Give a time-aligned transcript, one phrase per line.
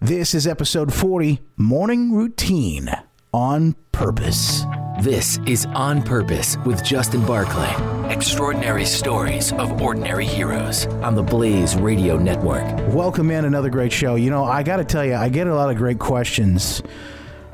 [0.00, 2.90] This is episode 40 Morning Routine
[3.32, 4.64] on Purpose.
[5.00, 7.72] This is On Purpose with Justin Barclay.
[8.12, 12.64] Extraordinary stories of ordinary heroes on the Blaze Radio Network.
[12.92, 14.16] Welcome in another great show.
[14.16, 16.82] You know, I got to tell you, I get a lot of great questions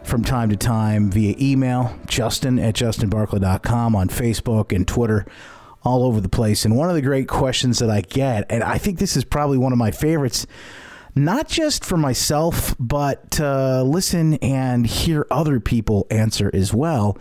[0.03, 5.25] from time to time via email, justin at justinbarclay.com, on Facebook and Twitter,
[5.85, 6.65] all over the place.
[6.65, 9.59] And one of the great questions that I get, and I think this is probably
[9.59, 10.49] one of my favorites
[11.15, 17.19] not just for myself, but to listen and hear other people answer as well,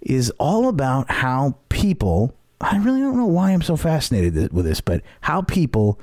[0.00, 4.80] is all about how people, I really don't know why I'm so fascinated with this,
[4.80, 5.98] but how people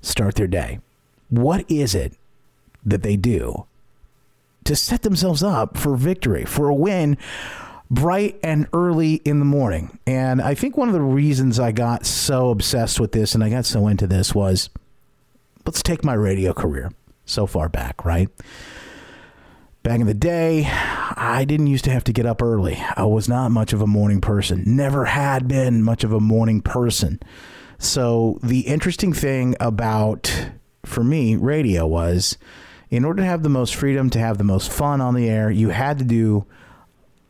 [0.00, 0.80] start their day.
[1.28, 2.14] What is it
[2.84, 3.66] that they do
[4.64, 7.16] to set themselves up for victory, for a win?
[7.90, 9.98] bright and early in the morning.
[10.06, 13.48] And I think one of the reasons I got so obsessed with this and I
[13.48, 14.68] got so into this was
[15.68, 16.90] let's take my radio career
[17.26, 18.30] so far back, right?
[19.82, 22.82] Back in the day, I didn't used to have to get up early.
[22.96, 26.62] I was not much of a morning person, never had been much of a morning
[26.62, 27.20] person.
[27.78, 30.52] So, the interesting thing about,
[30.86, 32.38] for me, radio was
[32.88, 35.50] in order to have the most freedom, to have the most fun on the air,
[35.50, 36.46] you had to do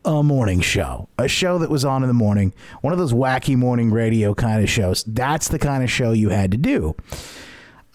[0.05, 3.57] a morning show, a show that was on in the morning, one of those wacky
[3.57, 5.03] morning radio kind of shows.
[5.03, 6.95] That's the kind of show you had to do.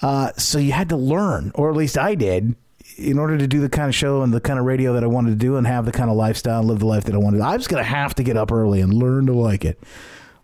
[0.02, 2.54] Uh, so you had to learn, or at least I did,
[2.96, 5.06] in order to do the kind of show and the kind of radio that I
[5.06, 7.18] wanted to do and have the kind of lifestyle and live the life that I
[7.18, 7.40] wanted.
[7.40, 9.78] I was going to have to get up early and learn to like it.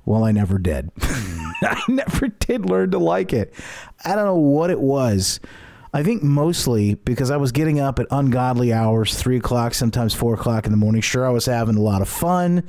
[0.05, 0.91] Well, I never did.
[1.03, 3.53] I never did learn to like it.
[4.05, 5.41] I don't know what it was.
[5.93, 10.35] I think mostly because I was getting up at ungodly hours, three o'clock, sometimes four
[10.35, 11.03] o'clock in the morning.
[11.03, 12.63] Sure, I was having a lot of fun,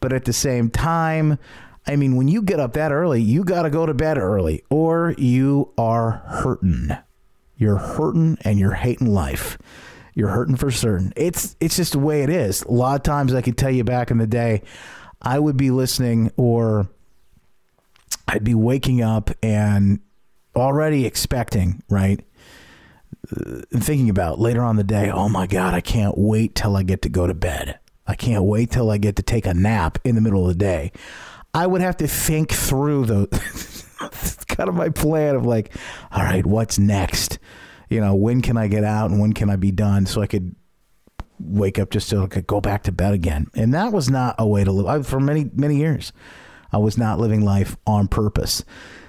[0.00, 1.38] but at the same time,
[1.86, 4.62] I mean, when you get up that early, you got to go to bed early
[4.70, 6.96] or you are hurting.
[7.56, 9.58] You're hurting and you're hating life.
[10.14, 11.12] You're hurting for certain.
[11.16, 12.62] It's it's just the way it is.
[12.62, 14.62] A lot of times I could tell you back in the day,
[15.20, 16.88] I would be listening or
[18.28, 20.00] I'd be waking up and
[20.54, 22.24] already expecting, right?
[23.30, 26.82] Uh, thinking about later on the day, oh my God, I can't wait till I
[26.82, 27.78] get to go to bed.
[28.06, 30.58] I can't wait till I get to take a nap in the middle of the
[30.58, 30.92] day.
[31.54, 33.26] I would have to think through the
[34.48, 35.74] kind of my plan of like,
[36.10, 37.38] all right, what's next?
[37.90, 40.26] You know, when can I get out and when can I be done so I
[40.26, 40.54] could
[41.38, 43.48] wake up just so I could go back to bed again.
[43.54, 46.12] And that was not a way to live I, for many many years.
[46.72, 48.64] I was not living life on purpose.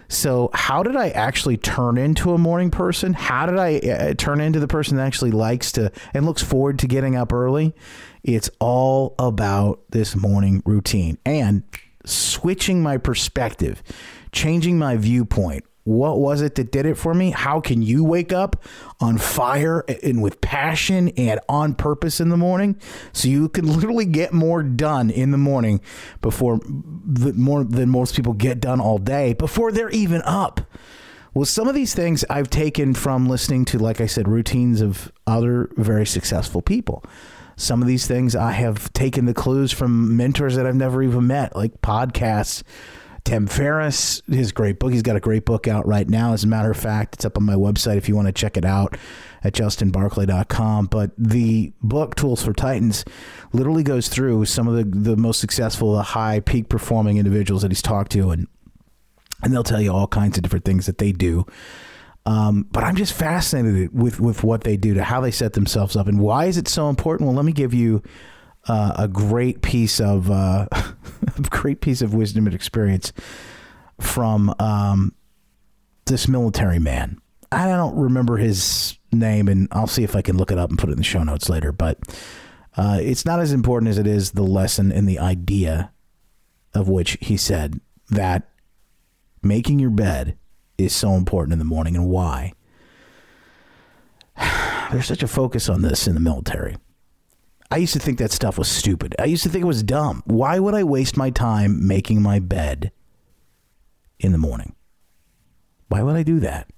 [0.10, 3.14] So, how did I actually turn into a morning person?
[3.14, 6.80] How did I uh, turn into the person that actually likes to and looks forward
[6.80, 7.74] to getting up early?
[8.22, 11.18] It's all about this morning routine.
[11.25, 11.64] And
[12.06, 13.84] switching my perspective,
[14.31, 15.64] changing my viewpoint.
[15.86, 17.31] What was it that did it for me?
[17.31, 18.64] How can you wake up
[19.02, 22.80] on fire and with passion and on purpose in the morning
[23.12, 25.81] so you can literally get more done in the morning
[26.22, 30.62] before the, more than most people get done all day before they're even up?
[31.34, 35.12] Well, some of these things I've taken from listening to, like I said, routines of
[35.25, 37.03] other very successful people.
[37.56, 41.28] Some of these things I have taken the clues from mentors that I've never even
[41.28, 42.64] met, like podcasts.
[43.24, 44.91] Tim Ferriss, his great book.
[44.91, 46.34] He's got a great book out right now.
[46.34, 48.58] As a matter of fact, it's up on my website if you want to check
[48.58, 48.97] it out
[49.44, 50.88] at justinbarclay.com.
[50.88, 53.06] But the book, Tools for Titans,
[53.53, 57.72] literally goes through some of the, the most successful, the high peak performing individuals that
[57.72, 58.31] he's talked to.
[58.31, 58.47] And,
[59.42, 61.46] and they'll tell you all kinds of different things that they do
[62.25, 65.96] um, but I'm just fascinated with with what they do to how they set themselves
[65.96, 67.28] up and why is it so important?
[67.28, 68.02] Well, let me give you
[68.68, 73.12] uh, a great piece of uh, a great piece of wisdom and experience
[74.00, 75.14] from um,
[76.06, 77.20] this military man.
[77.52, 80.80] I don't remember his name, and I'll see if I can look it up and
[80.80, 81.72] put it in the show notes later.
[81.72, 82.00] But
[82.75, 85.92] uh, it's not as important as it is the lesson and the idea
[86.74, 87.80] of which he said
[88.10, 88.50] that
[89.44, 90.38] making your bed
[90.85, 92.53] is so important in the morning and why.
[94.91, 96.77] There's such a focus on this in the military.
[97.71, 99.15] I used to think that stuff was stupid.
[99.18, 100.21] I used to think it was dumb.
[100.25, 102.91] Why would I waste my time making my bed
[104.19, 104.75] in the morning?
[105.88, 106.69] Why would I do that?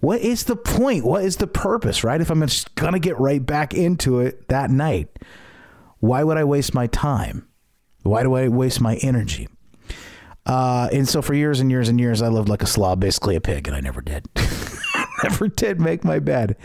[0.00, 1.04] What is the point?
[1.04, 2.20] What is the purpose, right?
[2.20, 5.08] If I'm just going to get right back into it that night,
[6.00, 7.48] why would I waste my time?
[8.02, 9.48] Why do I waste my energy?
[10.46, 13.34] Uh, and so for years and years and years, I lived like a slob, basically
[13.36, 14.28] a pig, and I never did.
[15.22, 16.56] never did make my bed.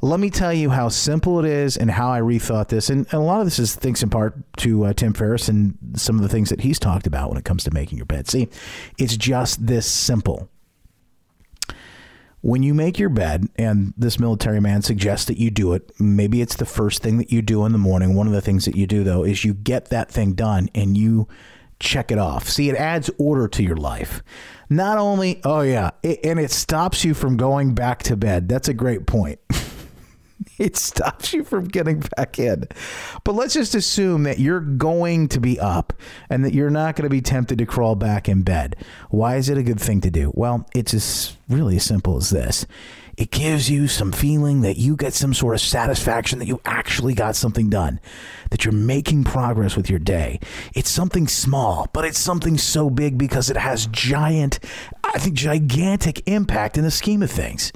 [0.00, 2.88] Let me tell you how simple it is and how I rethought this.
[2.88, 5.76] And, and a lot of this is thanks in part to uh, Tim Ferriss and
[5.96, 8.28] some of the things that he's talked about when it comes to making your bed.
[8.28, 8.48] See,
[8.96, 10.48] it's just this simple.
[12.40, 16.40] When you make your bed, and this military man suggests that you do it, maybe
[16.40, 18.14] it's the first thing that you do in the morning.
[18.14, 20.96] One of the things that you do, though, is you get that thing done and
[20.96, 21.26] you
[21.80, 22.48] check it off.
[22.48, 24.22] See, it adds order to your life.
[24.70, 28.48] Not only, oh, yeah, it, and it stops you from going back to bed.
[28.48, 29.40] That's a great point.
[30.58, 32.64] it stops you from getting back in.
[33.24, 35.92] But let's just assume that you're going to be up
[36.28, 38.76] and that you're not going to be tempted to crawl back in bed.
[39.10, 40.32] Why is it a good thing to do?
[40.34, 42.66] Well, it's as really as simple as this.
[43.18, 47.14] It gives you some feeling that you get some sort of satisfaction that you actually
[47.14, 47.98] got something done,
[48.50, 50.38] that you're making progress with your day.
[50.72, 54.60] It's something small, but it's something so big because it has giant,
[55.02, 57.72] I think, gigantic impact in the scheme of things.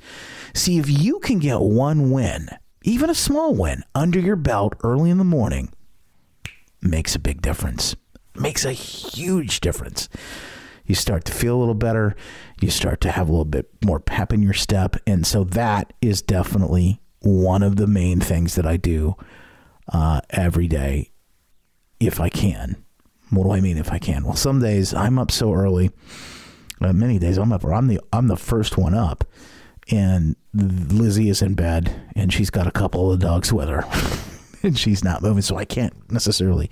[0.54, 2.48] See, if you can get one win,
[2.84, 5.72] even a small win, under your belt early in the morning,
[6.80, 7.96] makes a big difference.
[8.36, 10.08] Makes a huge difference.
[10.92, 12.14] You start to feel a little better.
[12.60, 14.96] You start to have a little bit more pep in your step.
[15.06, 19.16] And so that is definitely one of the main things that I do
[19.90, 21.10] uh, every day
[21.98, 22.84] if I can.
[23.30, 24.24] What do I mean if I can?
[24.24, 25.92] Well, some days I'm up so early.
[26.78, 29.24] Uh, many days I'm up, or I'm the I'm the first one up,
[29.90, 33.86] and Lizzie is in bed and she's got a couple of dogs with her
[34.62, 35.40] and she's not moving.
[35.40, 36.68] So I can't necessarily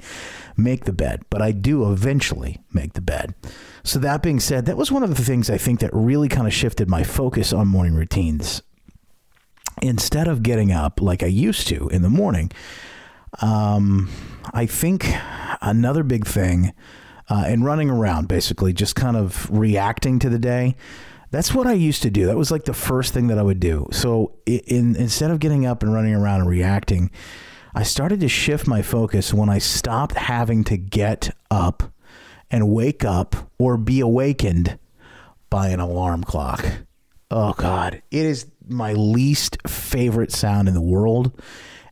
[0.58, 3.34] make the bed, but I do eventually make the bed.
[3.82, 6.46] So that being said, that was one of the things I think that really kind
[6.46, 8.62] of shifted my focus on morning routines.
[9.82, 12.50] Instead of getting up like I used to in the morning,
[13.40, 14.10] um,
[14.52, 15.06] I think
[15.62, 16.72] another big thing
[17.28, 20.76] uh, running around, basically just kind of reacting to the day.
[21.30, 22.26] That's what I used to do.
[22.26, 23.88] That was like the first thing that I would do.
[23.92, 27.10] So in, instead of getting up and running around and reacting,
[27.72, 31.84] I started to shift my focus when I stopped having to get up
[32.50, 34.78] and wake up or be awakened
[35.48, 36.64] by an alarm clock.
[37.30, 41.32] Oh God, it is my least favorite sound in the world.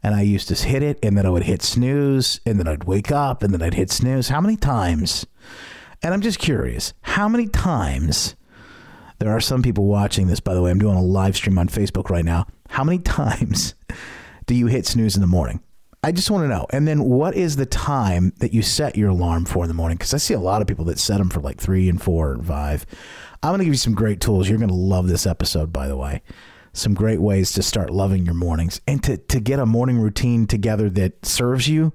[0.02, 2.84] And I used to hit it and then I would hit snooze and then I'd
[2.84, 4.28] wake up and then I'd hit snooze.
[4.28, 5.26] How many times?
[6.02, 8.36] And I'm just curious, how many times
[9.18, 10.70] there are some people watching this, by the way.
[10.70, 12.46] I'm doing a live stream on Facebook right now.
[12.68, 13.74] How many times
[14.46, 15.60] do you hit snooze in the morning?
[16.02, 16.66] I just want to know.
[16.70, 19.98] And then what is the time that you set your alarm for in the morning?
[19.98, 22.32] Because I see a lot of people that set them for like three and four
[22.32, 22.86] and five.
[23.42, 24.48] I'm going to give you some great tools.
[24.48, 26.22] You're going to love this episode, by the way.
[26.72, 30.46] Some great ways to start loving your mornings and to, to get a morning routine
[30.46, 31.92] together that serves you,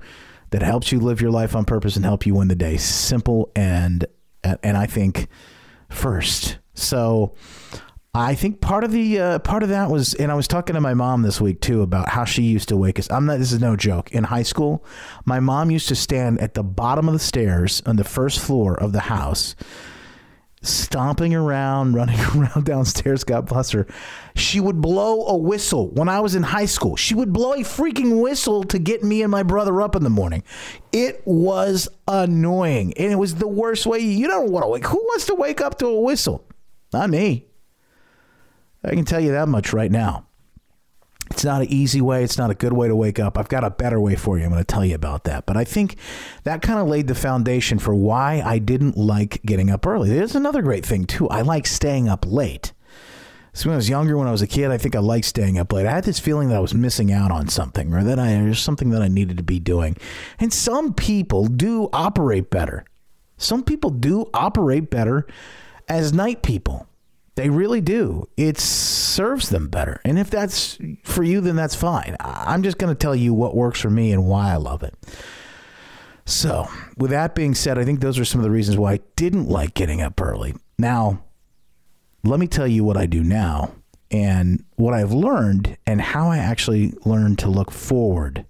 [0.49, 2.77] that helps you live your life on purpose and help you win the day.
[2.77, 4.05] Simple and
[4.43, 5.27] and I think
[5.89, 7.33] first so
[8.15, 10.81] I think part of the uh, part of that was, and I was talking to
[10.81, 13.09] my mom this week too about how she used to wake us.
[13.09, 13.39] I'm not.
[13.39, 14.11] This is no joke.
[14.11, 14.85] In high school,
[15.25, 18.79] my mom used to stand at the bottom of the stairs on the first floor
[18.79, 19.55] of the house,
[20.61, 23.23] stomping around, running around downstairs.
[23.23, 23.87] God bless her.
[24.35, 26.95] She would blow a whistle when I was in high school.
[26.95, 30.11] She would blow a freaking whistle to get me and my brother up in the
[30.11, 30.43] morning.
[30.91, 34.01] It was annoying, and it was the worst way.
[34.01, 34.85] You don't want to wake.
[34.85, 36.45] Who wants to wake up to a whistle?
[36.93, 37.47] Not me.
[38.83, 40.25] I can tell you that much right now.
[41.31, 42.23] It's not an easy way.
[42.23, 43.37] It's not a good way to wake up.
[43.37, 44.43] I've got a better way for you.
[44.43, 45.45] I'm going to tell you about that.
[45.45, 45.95] But I think
[46.43, 50.09] that kind of laid the foundation for why I didn't like getting up early.
[50.09, 51.29] There's another great thing, too.
[51.29, 52.73] I like staying up late.
[53.53, 55.59] So when I was younger, when I was a kid, I think I liked staying
[55.59, 55.85] up late.
[55.85, 58.59] I had this feeling that I was missing out on something or that I, there's
[58.59, 59.95] something that I needed to be doing.
[60.39, 62.83] And some people do operate better.
[63.37, 65.27] Some people do operate better
[65.87, 66.87] as night people.
[67.35, 68.29] They really do.
[68.37, 69.99] It serves them better.
[70.05, 72.15] And if that's for you, then that's fine.
[72.19, 74.95] I'm just going to tell you what works for me and why I love it.
[76.25, 78.99] So, with that being said, I think those are some of the reasons why I
[79.15, 80.53] didn't like getting up early.
[80.77, 81.23] Now,
[82.23, 83.73] let me tell you what I do now
[84.09, 88.45] and what I've learned and how I actually learned to look forward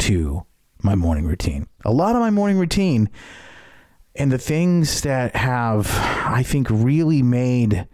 [0.00, 0.46] to
[0.82, 1.66] my morning routine.
[1.84, 3.08] A lot of my morning routine
[4.14, 5.88] and the things that have,
[6.24, 7.88] I think, really made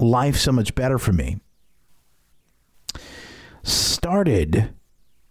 [0.00, 1.38] life so much better for me
[3.64, 4.70] started,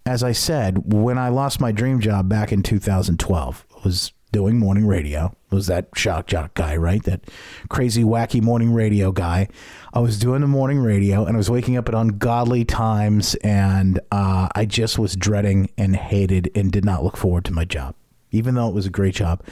[0.05, 3.65] as I said, when I lost my dream job back in 2012.
[3.69, 5.31] It was doing morning radio.
[5.51, 7.03] Was that shock jock guy, right?
[7.03, 7.29] That
[7.69, 9.47] crazy, wacky morning radio guy.
[9.93, 13.99] I was doing the morning radio and I was waking up at ungodly times, and
[14.11, 17.93] uh, I just was dreading and hated and did not look forward to my job,
[18.31, 19.43] even though it was a great job.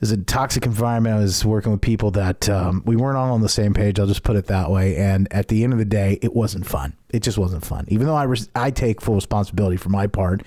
[0.00, 1.16] Was a toxic environment.
[1.16, 4.00] I was working with people that um, we weren't all on the same page.
[4.00, 4.96] I'll just put it that way.
[4.96, 6.96] And at the end of the day, it wasn't fun.
[7.10, 7.84] It just wasn't fun.
[7.88, 10.42] Even though I res- I take full responsibility for my part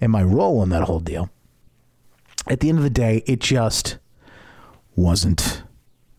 [0.00, 1.28] and my role in that whole deal.
[2.46, 3.98] At the end of the day, it just
[4.94, 5.62] wasn't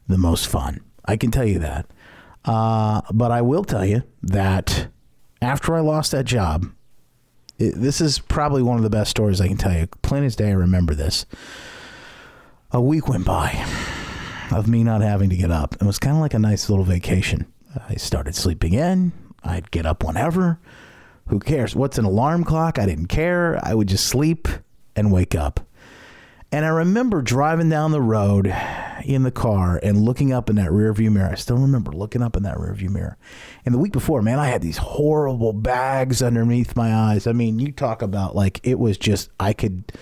[0.08, 0.82] the most fun.
[1.06, 1.88] I can tell you that.
[2.46, 4.88] Uh, but I will tell you that
[5.42, 6.68] after I lost that job,
[7.58, 9.88] it, this is probably one of the best stories I can tell you.
[10.04, 11.26] Plain as day, I remember this.
[12.72, 13.66] A week went by
[14.52, 15.76] of me not having to get up.
[15.76, 17.46] It was kind of like a nice little vacation.
[17.88, 19.14] I started sleeping in.
[19.42, 20.60] I'd get up whenever.
[21.30, 21.78] Who cares?
[21.78, 22.78] What's an alarm clock?
[22.78, 23.58] I didn't care.
[23.64, 24.50] I would just sleep
[24.98, 25.62] and wake up.
[26.52, 28.54] And I remember driving down the road
[29.06, 31.30] in the car and looking up in that rearview mirror.
[31.32, 33.18] I still remember looking up in that rearview mirror.
[33.66, 37.28] And the week before, man, I had these horrible bags underneath my eyes.
[37.28, 39.94] I mean, you talk about like it was just I could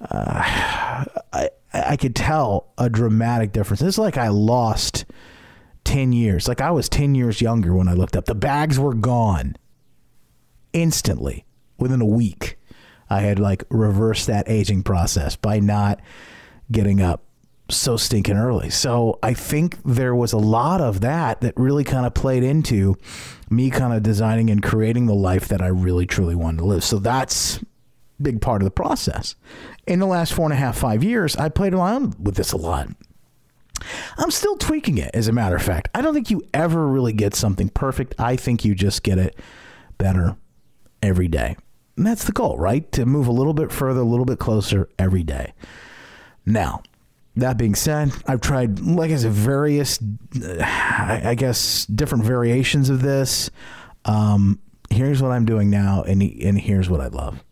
[0.00, 3.82] I I could tell a dramatic difference.
[3.82, 5.04] It's like I lost
[5.84, 6.46] 10 years.
[6.46, 8.26] Like I was 10 years younger when I looked up.
[8.26, 9.56] The bags were gone
[10.72, 11.44] instantly
[11.78, 12.58] within a week.
[13.10, 16.00] I had like reversed that aging process by not
[16.70, 17.24] getting up
[17.70, 18.70] so stinking early.
[18.70, 22.96] So I think there was a lot of that that really kind of played into
[23.50, 26.84] me kind of designing and creating the life that I really truly wanted to live.
[26.84, 27.60] So that's
[28.20, 29.34] big part of the process.
[29.86, 32.56] In the last four and a half, five years, I played around with this a
[32.56, 32.88] lot.
[34.16, 35.88] I'm still tweaking it, as a matter of fact.
[35.94, 38.14] I don't think you ever really get something perfect.
[38.18, 39.38] I think you just get it
[39.98, 40.36] better
[41.02, 41.56] every day.
[41.96, 42.90] And that's the goal, right?
[42.92, 45.52] To move a little bit further, a little bit closer every day.
[46.46, 46.82] Now,
[47.36, 49.98] that being said, I've tried, like I said, various,
[50.40, 53.50] I guess, different variations of this.
[54.04, 57.42] Um, here's what I'm doing now, and, and here's what I love.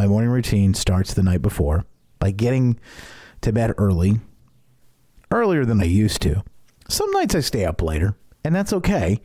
[0.00, 1.84] My morning routine starts the night before
[2.20, 2.80] by getting
[3.42, 4.18] to bed early,
[5.30, 6.42] earlier than I used to.
[6.88, 9.20] Some nights I stay up later, and that's okay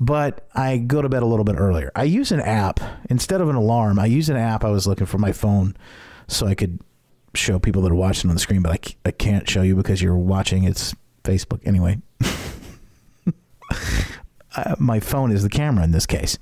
[0.00, 1.92] but I go to bed a little bit earlier.
[1.94, 4.00] I use an app instead of an alarm.
[4.00, 5.76] I use an app I was looking for my phone
[6.26, 6.80] so I could
[7.34, 10.02] show people that are watching on the screen, but I, I can't show you because
[10.02, 10.64] you're watching.
[10.64, 11.98] It's Facebook anyway.
[14.56, 16.36] uh, my phone is the camera in this case.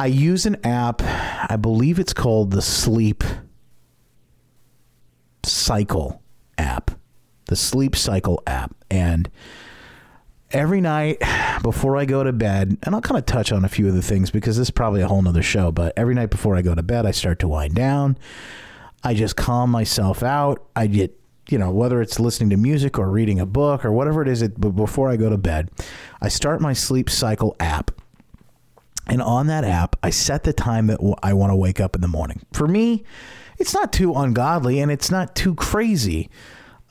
[0.00, 1.02] I use an app.
[1.02, 3.22] I believe it's called the Sleep
[5.42, 6.22] Cycle
[6.56, 6.92] app.
[7.48, 8.74] The Sleep Cycle app.
[8.90, 9.28] And
[10.52, 11.18] every night
[11.62, 14.00] before I go to bed, and I'll kind of touch on a few of the
[14.00, 16.74] things because this is probably a whole nother show, but every night before I go
[16.74, 18.16] to bed, I start to wind down.
[19.04, 20.64] I just calm myself out.
[20.74, 24.22] I get, you know, whether it's listening to music or reading a book or whatever
[24.22, 25.70] it is, it, but before I go to bed,
[26.22, 27.99] I start my sleep cycle app.
[29.10, 32.00] And on that app, I set the time that I want to wake up in
[32.00, 32.42] the morning.
[32.52, 33.02] For me,
[33.58, 36.30] it's not too ungodly and it's not too crazy.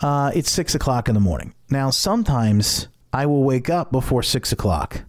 [0.01, 1.53] Uh, it's six o'clock in the morning.
[1.69, 5.03] Now, sometimes I will wake up before six o'clock.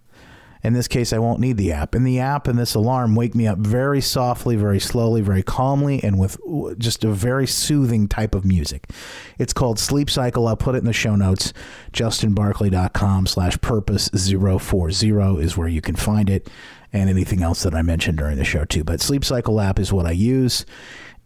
[0.63, 1.95] In this case, I won't need the app.
[1.95, 6.01] And the app and this alarm wake me up very softly, very slowly, very calmly,
[6.03, 6.37] and with
[6.77, 8.89] just a very soothing type of music.
[9.39, 10.47] It's called Sleep Cycle.
[10.47, 11.51] I'll put it in the show notes.
[11.93, 16.47] JustinBarclay.com slash purpose 040 is where you can find it
[16.93, 18.83] and anything else that I mentioned during the show, too.
[18.83, 20.65] But Sleep Cycle app is what I use.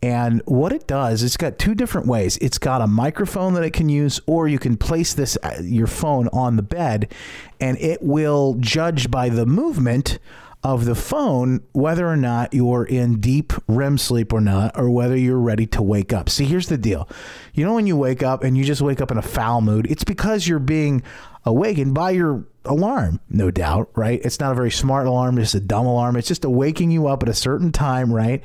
[0.02, 2.38] And what it does, it's got two different ways.
[2.38, 5.88] It's got a microphone that it can use, or you can place this uh, your
[5.88, 7.12] phone on the bed,
[7.60, 10.20] and it will judge by the movement
[10.64, 15.16] of the phone whether or not you're in deep REM sleep or not, or whether
[15.16, 16.30] you're ready to wake up.
[16.30, 17.10] See, here's the deal.
[17.54, 19.88] You know, when you wake up and you just wake up in a foul mood,
[19.90, 21.04] it's because you're being
[21.46, 24.20] awakened by your alarm, no doubt, right?
[24.24, 26.16] It's not a very smart alarm, it's a dumb alarm.
[26.16, 28.44] It's just a waking you up at a certain time, right?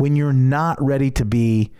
[0.00, 1.70] when you're not ready to be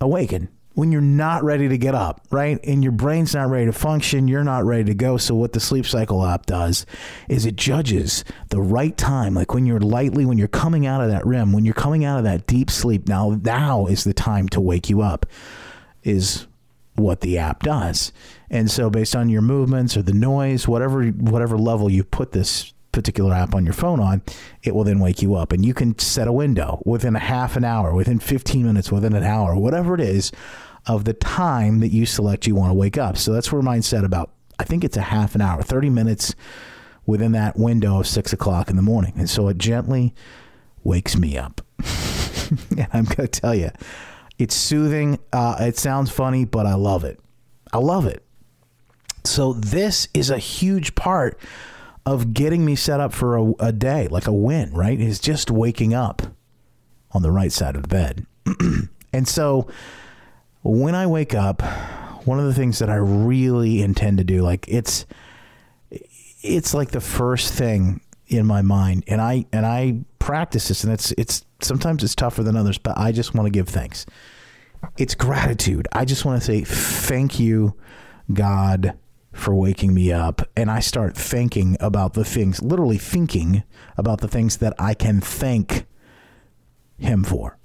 [0.00, 2.58] awakened, when you're not ready to get up, right?
[2.64, 5.18] And your brain's not ready to function, you're not ready to go.
[5.18, 6.86] So, what the Sleep Cycle app does
[7.28, 11.10] is it judges the right time, like when you're lightly, when you're coming out of
[11.10, 13.08] that REM, when you're coming out of that deep sleep.
[13.08, 15.26] Now, now is the time to wake you up,
[16.02, 16.46] is
[16.96, 18.12] what the app does.
[18.50, 22.72] And so, based on your movements or the noise, whatever whatever level you put this
[22.94, 24.22] particular app on your phone on,
[24.62, 25.52] it will then wake you up.
[25.52, 29.14] And you can set a window within a half an hour, within 15 minutes, within
[29.14, 30.30] an hour, whatever it is
[30.86, 33.18] of the time that you select you want to wake up.
[33.18, 36.34] So that's where mine set about, I think it's a half an hour, 30 minutes
[37.06, 39.14] within that window of six o'clock in the morning.
[39.16, 40.14] And so it gently
[40.84, 41.60] wakes me up.
[42.70, 43.70] and I'm going to tell you,
[44.38, 45.18] It's soothing.
[45.32, 47.20] Uh, it sounds funny, but I love it.
[47.72, 48.22] I love it.
[49.24, 51.38] So this is a huge part
[52.04, 55.00] of getting me set up for a, a day, like a win, right?
[55.00, 56.22] Is just waking up
[57.12, 58.26] on the right side of the bed.
[59.12, 59.66] and so
[60.62, 61.62] when I wake up,
[62.26, 65.06] one of the things that I really intend to do, like it's
[66.42, 70.92] it's like the first thing in my mind, and I and I practice this, and
[70.92, 74.06] it's it's sometimes it's tougher than others, but I just want to give thanks.
[74.98, 75.88] It's gratitude.
[75.92, 77.74] I just want to say thank you,
[78.32, 78.98] God,
[79.32, 80.42] for waking me up.
[80.56, 83.64] And I start thinking about the things, literally thinking
[83.96, 85.86] about the things that I can thank
[86.98, 87.58] Him for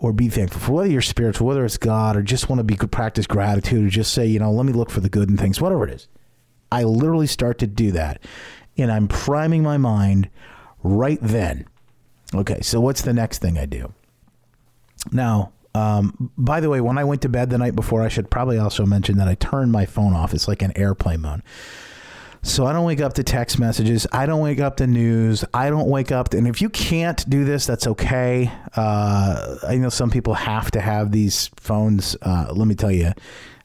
[0.00, 2.74] or be thankful for, whether you're spiritual, whether it's God, or just want to be
[2.74, 5.60] practice gratitude, or just say, you know, let me look for the good in things,
[5.60, 6.08] whatever it is.
[6.72, 8.22] I literally start to do that,
[8.80, 10.28] and I'm priming my mind
[10.82, 11.66] right then.
[12.34, 13.92] Okay, so what's the next thing I do?
[15.12, 18.30] Now, um, by the way, when I went to bed the night before, I should
[18.30, 20.34] probably also mention that I turned my phone off.
[20.34, 21.42] It's like an airplane mode.
[22.42, 24.06] So I don't wake up to text messages.
[24.12, 25.44] I don't wake up to news.
[25.52, 26.30] I don't wake up.
[26.30, 28.50] To, and if you can't do this, that's okay.
[28.74, 32.16] Uh, I know some people have to have these phones.
[32.22, 33.12] Uh, let me tell you,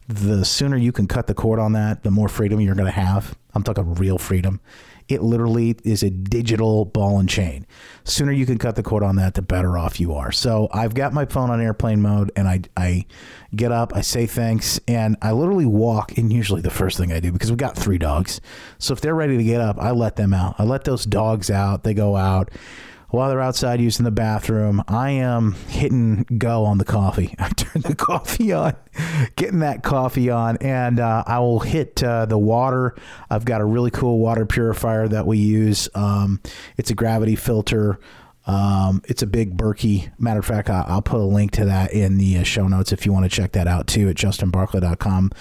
[0.09, 2.91] the sooner you can cut the cord on that, the more freedom you're going to
[2.91, 3.35] have.
[3.53, 4.59] I'm talking real freedom.
[5.07, 7.67] It literally is a digital ball and chain.
[8.03, 10.31] Sooner you can cut the cord on that, the better off you are.
[10.31, 13.05] So I've got my phone on airplane mode, and I I
[13.55, 16.17] get up, I say thanks, and I literally walk.
[16.17, 18.41] And usually the first thing I do because we've got three dogs,
[18.79, 20.55] so if they're ready to get up, I let them out.
[20.57, 21.83] I let those dogs out.
[21.83, 22.49] They go out
[23.09, 27.35] while they're outside using the bathroom, I am hitting go on the coffee.
[27.39, 28.75] I turn the coffee on,
[29.35, 32.95] getting that coffee on, and uh, I will hit uh, the water.
[33.29, 35.89] I've got a really cool water purifier that we use.
[35.95, 36.41] Um,
[36.77, 37.99] it's a gravity filter.
[38.47, 40.11] Um, it's a big Berkey.
[40.19, 43.05] Matter of fact, I'll, put a link to that in the uh, show notes if
[43.05, 45.31] you want to check that out too at justinbarclay.com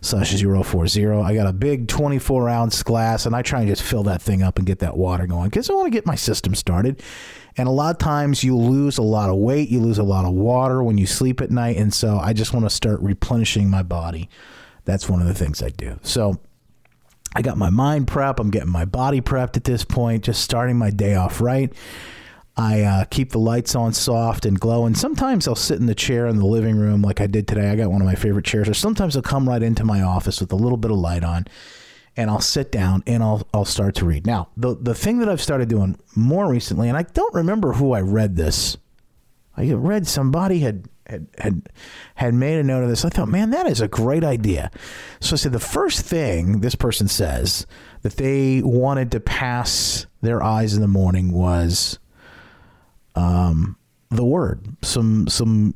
[0.00, 1.06] slash 040.
[1.06, 4.42] I got a big 24 ounce glass and I try and just fill that thing
[4.42, 7.02] up and get that water going because I want to get my system started.
[7.56, 10.24] And a lot of times you lose a lot of weight, you lose a lot
[10.24, 11.76] of water when you sleep at night.
[11.76, 14.28] And so I just want to start replenishing my body.
[14.84, 15.98] That's one of the things I do.
[16.02, 16.40] So
[17.34, 18.38] I got my mind prep.
[18.38, 21.72] I'm getting my body prepped at this point, just starting my day off right.
[22.56, 24.84] I uh, keep the lights on soft and glow.
[24.84, 27.70] And Sometimes I'll sit in the chair in the living room like I did today.
[27.70, 28.68] I got one of my favorite chairs.
[28.68, 31.46] Or sometimes I'll come right into my office with a little bit of light on
[32.16, 34.26] and I'll sit down and I'll I'll start to read.
[34.26, 37.92] Now, the the thing that I've started doing more recently, and I don't remember who
[37.92, 38.76] I read this.
[39.56, 41.68] I read somebody had had had
[42.16, 43.04] had made a note of this.
[43.04, 44.70] I thought, man, that is a great idea.
[45.20, 47.66] So I said the first thing this person says
[48.02, 51.98] that they wanted to pass their eyes in the morning was
[53.14, 53.76] um,
[54.10, 55.74] the Word, some some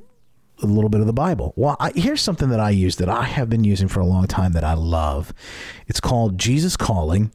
[0.62, 1.52] a little bit of the Bible.
[1.56, 4.26] Well, I, here's something that I use that I have been using for a long
[4.26, 5.32] time that I love.
[5.86, 7.30] It's called Jesus Calling,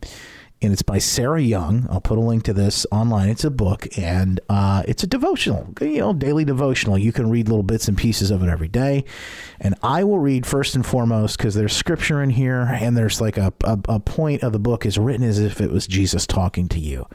[0.62, 1.88] and it's by Sarah Young.
[1.90, 3.30] I'll put a link to this online.
[3.30, 6.98] It's a book, and uh, it's a devotional, you know, daily devotional.
[6.98, 9.06] You can read little bits and pieces of it every day.
[9.60, 13.38] And I will read first and foremost because there's scripture in here, and there's like
[13.38, 16.68] a, a, a point of the book is written as if it was Jesus talking
[16.70, 17.08] to you.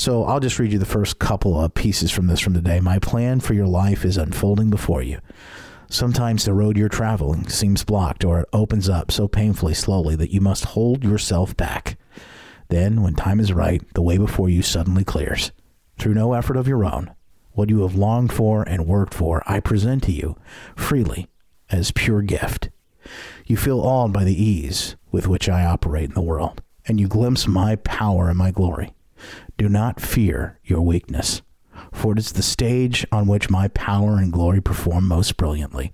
[0.00, 2.80] So I'll just read you the first couple of pieces from this from today.
[2.80, 5.20] My plan for your life is unfolding before you.
[5.90, 10.30] Sometimes the road you're traveling seems blocked or it opens up so painfully slowly that
[10.30, 11.98] you must hold yourself back.
[12.70, 15.52] Then, when time is right, the way before you suddenly clears.
[15.98, 17.14] Through no effort of your own,
[17.52, 20.34] what you have longed for and worked for, I present to you
[20.74, 21.28] freely
[21.68, 22.70] as pure gift.
[23.44, 27.06] You feel awed by the ease with which I operate in the world, and you
[27.06, 28.94] glimpse my power and my glory.
[29.56, 31.42] Do not fear your weakness,
[31.92, 35.92] for it is the stage on which my power and glory perform most brilliantly.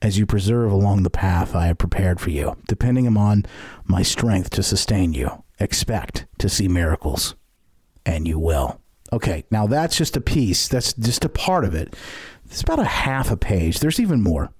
[0.00, 3.46] As you preserve along the path I have prepared for you, depending upon
[3.84, 7.36] my strength to sustain you, expect to see miracles,
[8.04, 8.80] and you will.
[9.12, 10.68] Okay, now that's just a piece.
[10.68, 11.94] That's just a part of it.
[12.46, 13.78] It's about a half a page.
[13.78, 14.50] There's even more,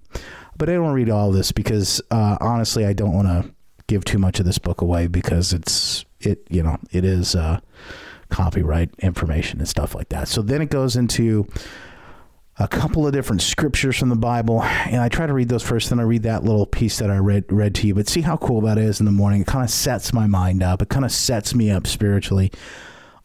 [0.57, 3.53] but I don't read all this because uh, honestly, I don't want to
[3.87, 6.47] give too much of this book away because it's it.
[6.51, 7.35] You know, it is.
[7.35, 7.61] Uh,
[8.33, 10.27] copyright information and stuff like that.
[10.27, 11.47] So then it goes into
[12.59, 15.91] a couple of different scriptures from the Bible, and I try to read those first.
[15.91, 17.95] Then I read that little piece that I read read to you.
[17.95, 19.43] But see how cool that is in the morning.
[19.43, 20.83] It kind of sets my mind up.
[20.83, 22.51] It kind of sets me up spiritually.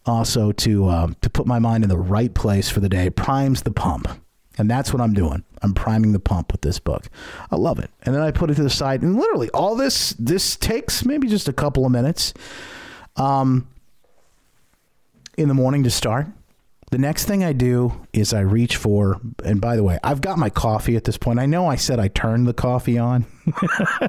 [0.05, 3.63] Also to um, to put my mind in the right place for the day, primes
[3.63, 4.07] the pump,
[4.57, 5.43] and that's what I'm doing.
[5.61, 7.09] I'm priming the pump with this book.
[7.51, 7.89] I love it.
[8.03, 11.27] And then I put it to the side, and literally all this this takes maybe
[11.27, 12.33] just a couple of minutes.
[13.17, 13.67] Um,
[15.37, 16.27] in the morning to start.
[16.89, 20.37] the next thing I do is I reach for, and by the way, I've got
[20.37, 21.37] my coffee at this point.
[21.37, 23.25] I know I said I turned the coffee on,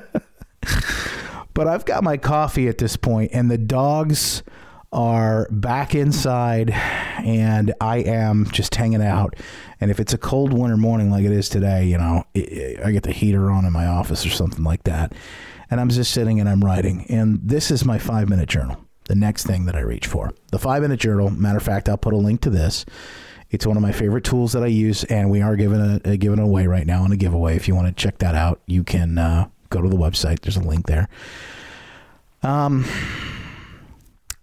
[1.54, 4.44] but I've got my coffee at this point, and the dogs
[4.92, 9.34] are back inside, and I am just hanging out.
[9.80, 13.02] And if it's a cold winter morning like it is today, you know, I get
[13.02, 15.14] the heater on in my office or something like that.
[15.70, 17.04] And I'm just sitting and I'm writing.
[17.10, 20.32] And this is my five minute journal the next thing that I reach for.
[20.52, 22.84] The five minute journal, matter of fact, I'll put a link to this.
[23.50, 26.16] It's one of my favorite tools that I use, and we are giving a, a
[26.16, 27.56] giving away right now in a giveaway.
[27.56, 30.40] If you want to check that out, you can uh, go to the website.
[30.40, 31.08] There's a link there.
[32.42, 32.84] Um,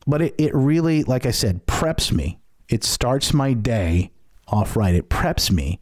[0.08, 2.40] but it, it really, like I said, preps me.
[2.68, 4.12] It starts my day
[4.48, 4.96] off right.
[4.96, 5.80] It preps me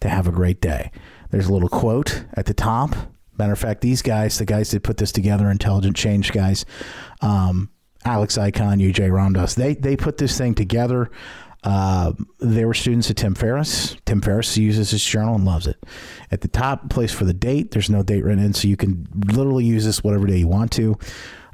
[0.00, 0.90] to have a great day.
[1.30, 2.94] There's a little quote at the top.
[3.38, 6.64] Matter of fact, these guys, the guys that put this together, intelligent change guys,
[7.20, 7.70] um,
[8.04, 9.54] Alex Ikonn, UJ Ramdas.
[9.54, 11.10] They they put this thing together.
[11.64, 13.96] Uh, they were students of Tim Ferriss.
[14.04, 15.82] Tim Ferriss uses his journal and loves it.
[16.32, 17.70] At the top, place for the date.
[17.70, 20.72] There's no date written in, so you can literally use this whatever day you want
[20.72, 20.98] to.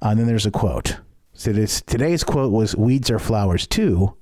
[0.02, 0.96] Uh, and then there's a quote.
[1.34, 4.16] So this, today's quote was "Weeds are flowers too,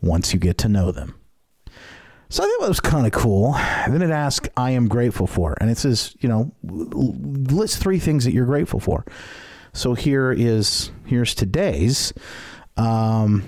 [0.00, 1.18] once you get to know them."
[2.28, 3.54] So I thought that was kind of cool.
[3.56, 7.98] And then it asks, "I am grateful for," and it says, you know, list three
[7.98, 9.04] things that you're grateful for.
[9.76, 12.14] So here is here's today's,
[12.78, 13.44] um,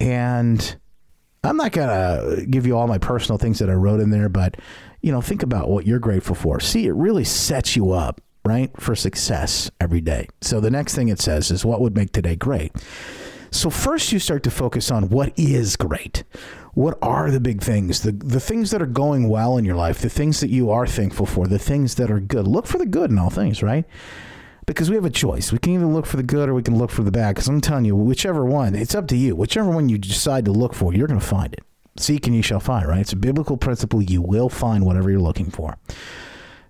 [0.00, 0.76] and
[1.44, 4.56] I'm not gonna give you all my personal things that I wrote in there, but
[5.00, 6.58] you know, think about what you're grateful for.
[6.58, 10.28] See, it really sets you up right for success every day.
[10.40, 12.72] So the next thing it says is what would make today great.
[13.52, 16.24] So first you start to focus on what is great.
[16.74, 18.02] What are the big things?
[18.02, 20.88] The the things that are going well in your life, the things that you are
[20.88, 22.48] thankful for, the things that are good.
[22.48, 23.84] Look for the good in all things, right?
[24.66, 25.52] Because we have a choice.
[25.52, 27.34] We can either look for the good or we can look for the bad.
[27.34, 29.34] Because I'm telling you, whichever one, it's up to you.
[29.34, 31.64] Whichever one you decide to look for, you're going to find it.
[31.98, 33.00] Seek and you shall find, right?
[33.00, 34.02] It's a biblical principle.
[34.02, 35.76] You will find whatever you're looking for.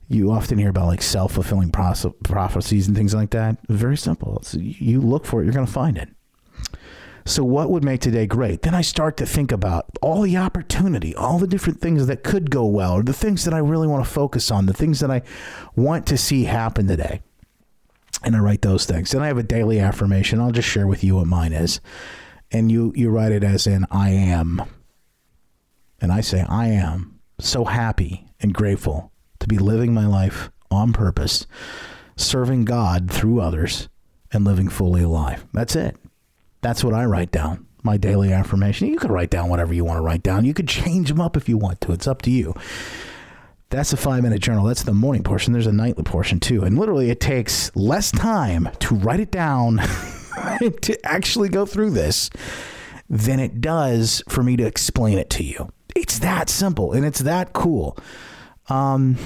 [0.09, 3.59] You often hear about like self fulfilling prophecies and things like that.
[3.69, 4.39] Very simple.
[4.39, 6.09] It's, you look for it, you're going to find it.
[7.25, 8.63] So, what would make today great?
[8.63, 12.51] Then I start to think about all the opportunity, all the different things that could
[12.51, 15.11] go well, or the things that I really want to focus on, the things that
[15.11, 15.23] I
[15.77, 17.23] want to see happen today
[18.25, 19.15] and I write those things.
[19.15, 20.41] And I have a daily affirmation.
[20.41, 21.81] I'll just share with you what mine is.
[22.51, 24.63] And you you write it as in I am.
[26.01, 30.93] And I say I am so happy and grateful to be living my life on
[30.93, 31.47] purpose,
[32.17, 33.89] serving God through others
[34.33, 35.45] and living fully alive.
[35.53, 35.97] That's it.
[36.61, 37.67] That's what I write down.
[37.83, 38.89] My daily affirmation.
[38.89, 40.45] You could write down whatever you want to write down.
[40.45, 41.93] You could change them up if you want to.
[41.93, 42.55] It's up to you.
[43.73, 44.67] That's a five minute journal.
[44.67, 45.55] That's the morning portion.
[45.55, 46.63] There's a nightly portion too.
[46.63, 49.79] And literally, it takes less time to write it down
[50.83, 52.29] to actually go through this
[53.09, 55.71] than it does for me to explain it to you.
[55.97, 57.97] It's that simple and it's that cool.
[58.69, 59.17] Um,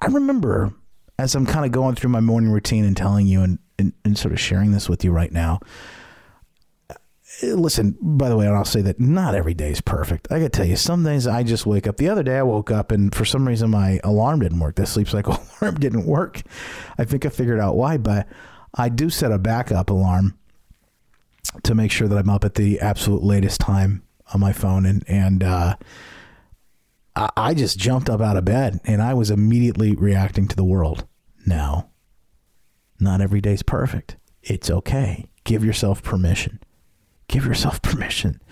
[0.00, 0.72] I remember
[1.18, 4.16] as I'm kind of going through my morning routine and telling you and, and, and
[4.16, 5.60] sort of sharing this with you right now
[7.42, 10.28] listen, by the way, and I'll say that not every day is perfect.
[10.30, 11.96] I gotta tell you, some days I just wake up.
[11.96, 14.76] The other day I woke up and for some reason my alarm didn't work.
[14.76, 16.42] The sleep cycle alarm didn't work.
[16.98, 18.28] I think I figured out why, but
[18.74, 20.38] I do set a backup alarm
[21.64, 24.02] to make sure that I'm up at the absolute latest time
[24.32, 24.86] on my phone.
[24.86, 25.76] And, and, uh,
[27.14, 31.06] I just jumped up out of bed and I was immediately reacting to the world.
[31.44, 31.90] Now,
[32.98, 34.16] not every day's perfect.
[34.42, 35.26] It's okay.
[35.44, 36.60] Give yourself permission
[37.32, 38.42] Give yourself permission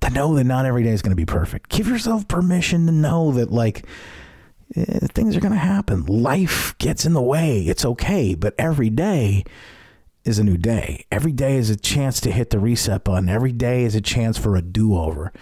[0.00, 1.68] to know that not every day is going to be perfect.
[1.68, 3.86] Give yourself permission to know that, like,
[4.74, 6.04] eh, things are going to happen.
[6.06, 7.60] Life gets in the way.
[7.60, 8.34] It's okay.
[8.34, 9.44] But every day
[10.24, 11.06] is a new day.
[11.12, 13.28] Every day is a chance to hit the reset button.
[13.28, 15.32] Every day is a chance for a do over.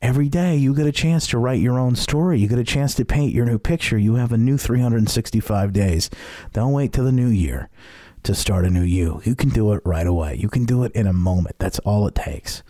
[0.00, 2.38] Every day you get a chance to write your own story.
[2.38, 3.98] You get a chance to paint your new picture.
[3.98, 6.08] You have a new 365 days.
[6.52, 7.68] Don't wait till the new year
[8.24, 9.20] to start a new you.
[9.24, 10.36] You can do it right away.
[10.36, 11.56] You can do it in a moment.
[11.58, 12.62] That's all it takes.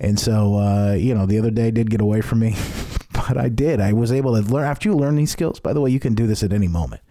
[0.00, 2.56] And so, uh, you know, the other day did get away from me,
[3.12, 3.80] but I did.
[3.80, 4.64] I was able to learn.
[4.64, 7.02] After you learn these skills, by the way, you can do this at any moment.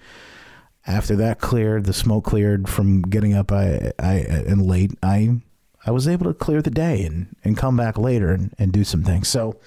[0.85, 5.37] After that cleared, the smoke cleared from getting up I, I and late, I
[5.85, 8.83] I was able to clear the day and, and come back later and, and do
[8.83, 9.27] some things.
[9.27, 9.59] So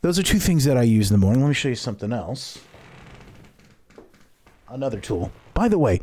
[0.00, 1.42] those are two things that I use in the morning.
[1.42, 2.58] Let me show you something else.
[4.68, 5.30] Another tool.
[5.52, 6.00] By the way,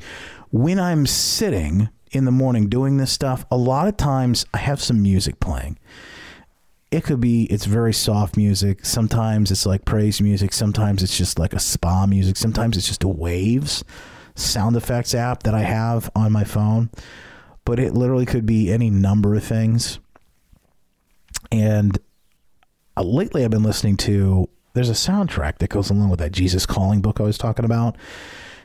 [0.52, 4.82] when I'm sitting in the morning doing this stuff, a lot of times I have
[4.82, 5.80] some music playing.
[6.92, 8.86] It could be it's very soft music.
[8.86, 10.52] Sometimes it's like praise music.
[10.52, 12.36] Sometimes it's just like a spa music.
[12.36, 13.84] Sometimes it's just a waves
[14.36, 16.90] sound effects app that I have on my phone.
[17.64, 20.00] But it literally could be any number of things.
[21.52, 21.98] And
[22.98, 24.50] uh, lately, I've been listening to.
[24.74, 27.98] There's a soundtrack that goes along with that Jesus Calling book I was talking about,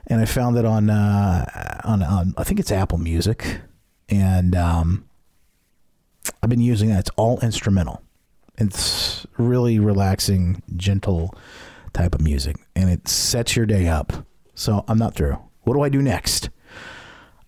[0.06, 3.60] and I found it on uh, on, on I think it's Apple Music,
[4.08, 5.08] and um,
[6.42, 7.00] I've been using that.
[7.00, 8.02] It's all instrumental.
[8.58, 11.34] It's really relaxing, gentle
[11.92, 14.26] type of music, and it sets your day up.
[14.54, 15.38] So I'm not through.
[15.62, 16.48] What do I do next?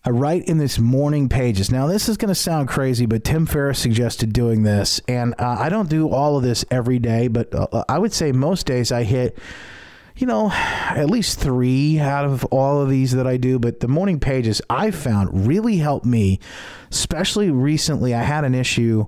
[0.05, 1.71] I write in this morning pages.
[1.71, 5.01] Now, this is going to sound crazy, but Tim Ferriss suggested doing this.
[5.09, 8.33] And uh, I don't do all of this every day, but uh, I would say
[8.33, 9.39] most days I hit,
[10.19, 13.59] you know, at least three out of all of these that I do.
[13.59, 16.41] But the morning pages I found really helped me,
[16.91, 18.15] especially recently.
[18.15, 19.07] I had an issue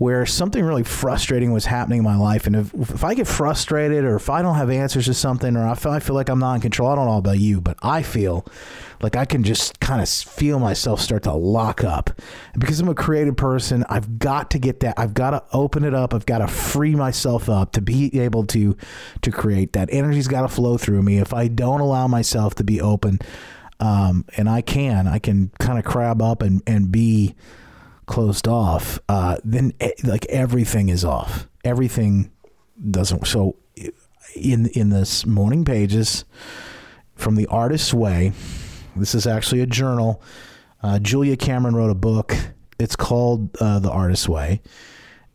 [0.00, 2.46] where something really frustrating was happening in my life.
[2.46, 5.68] And if, if I get frustrated or if I don't have answers to something or
[5.68, 7.76] I feel, I feel like I'm not in control, I don't know about you, but
[7.82, 8.46] I feel
[9.02, 12.18] like I can just kind of feel myself start to lock up.
[12.54, 14.94] And because I'm a creative person, I've got to get that.
[14.98, 16.14] I've got to open it up.
[16.14, 18.78] I've got to free myself up to be able to
[19.20, 19.74] to create.
[19.74, 21.18] That energy's got to flow through me.
[21.18, 23.18] If I don't allow myself to be open,
[23.80, 27.34] um, and I can, I can kind of crab up and and be
[28.10, 31.48] closed off, uh, then like everything is off.
[31.64, 32.30] Everything
[32.90, 33.26] doesn't.
[33.26, 33.56] So
[34.34, 36.24] in in this morning pages
[37.14, 38.32] from the artist's way,
[38.96, 40.20] this is actually a journal.
[40.82, 42.34] Uh, Julia Cameron wrote a book.
[42.80, 44.60] It's called uh, The Artist's Way.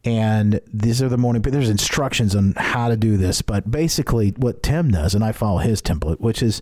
[0.03, 1.41] And these are the morning.
[1.41, 5.59] There's instructions on how to do this, but basically, what Tim does, and I follow
[5.59, 6.61] his template, which is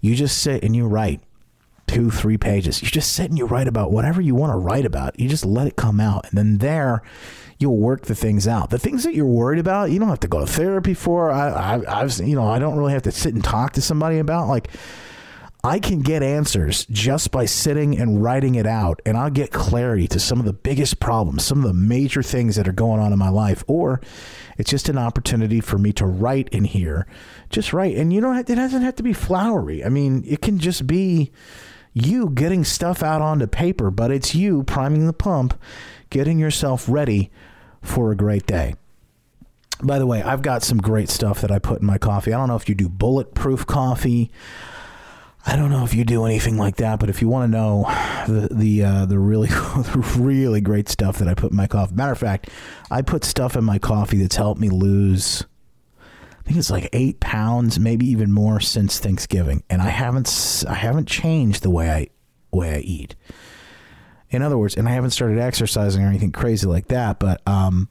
[0.00, 1.20] you just sit and you write
[1.88, 2.82] two, three pages.
[2.82, 5.18] You just sit and you write about whatever you want to write about.
[5.18, 6.26] You just let it come out.
[6.28, 7.02] And then there,
[7.58, 8.70] you'll work the things out.
[8.70, 11.30] The things that you're worried about, you don't have to go to therapy for.
[11.32, 14.18] I, I, I've, you know, I don't really have to sit and talk to somebody
[14.18, 14.48] about.
[14.48, 14.68] Like,
[15.64, 20.06] I can get answers just by sitting and writing it out, and I'll get clarity
[20.08, 23.12] to some of the biggest problems, some of the major things that are going on
[23.12, 23.64] in my life.
[23.66, 24.00] Or
[24.56, 27.08] it's just an opportunity for me to write in here,
[27.50, 27.96] just write.
[27.96, 29.84] And you know, it doesn't have to be flowery.
[29.84, 31.32] I mean, it can just be
[32.06, 35.58] you getting stuff out onto paper, but it's you priming the pump,
[36.10, 37.30] getting yourself ready
[37.82, 38.74] for a great day.
[39.82, 42.32] By the way, I've got some great stuff that I put in my coffee.
[42.32, 44.30] I don't know if you do bulletproof coffee.
[45.46, 47.84] I don't know if you do anything like that, but if you want to know
[48.26, 51.94] the the uh, the really the really great stuff that I put in my coffee.
[51.94, 52.50] Matter of fact,
[52.90, 55.44] I put stuff in my coffee that's helped me lose
[56.48, 61.06] think it's like eight pounds, maybe even more since Thanksgiving, and I haven't I haven't
[61.06, 62.08] changed the way I
[62.50, 63.14] way I eat.
[64.30, 67.88] In other words, and I haven't started exercising or anything crazy like that, but um,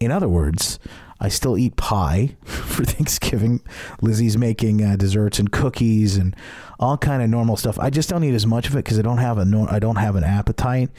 [0.00, 0.78] in other words,
[1.20, 3.60] I still eat pie for Thanksgiving.
[4.00, 6.34] Lizzie's making uh, desserts and cookies and
[6.78, 7.78] all kind of normal stuff.
[7.78, 9.96] I just don't eat as much of it because I don't have a I don't
[9.96, 10.90] have an appetite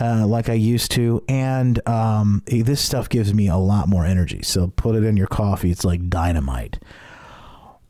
[0.00, 1.22] uh, like I used to.
[1.28, 4.42] And um, this stuff gives me a lot more energy.
[4.42, 5.70] So put it in your coffee.
[5.70, 6.78] It's like dynamite.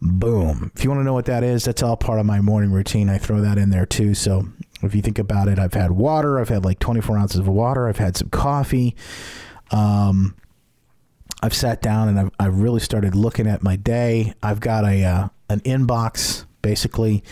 [0.01, 0.71] Boom.
[0.77, 3.09] If you want to know what that is, that's all part of my morning routine.
[3.09, 4.15] I throw that in there too.
[4.15, 4.49] So
[4.83, 6.39] if you think about it, I've had water.
[6.39, 7.89] I've had like 24 ounces of water.
[7.89, 8.95] I've had some coffee.
[9.71, 10.37] Um,
[11.43, 14.35] I've sat down and I've, I've really started looking at my day.
[14.43, 17.23] I've got a uh, an inbox basically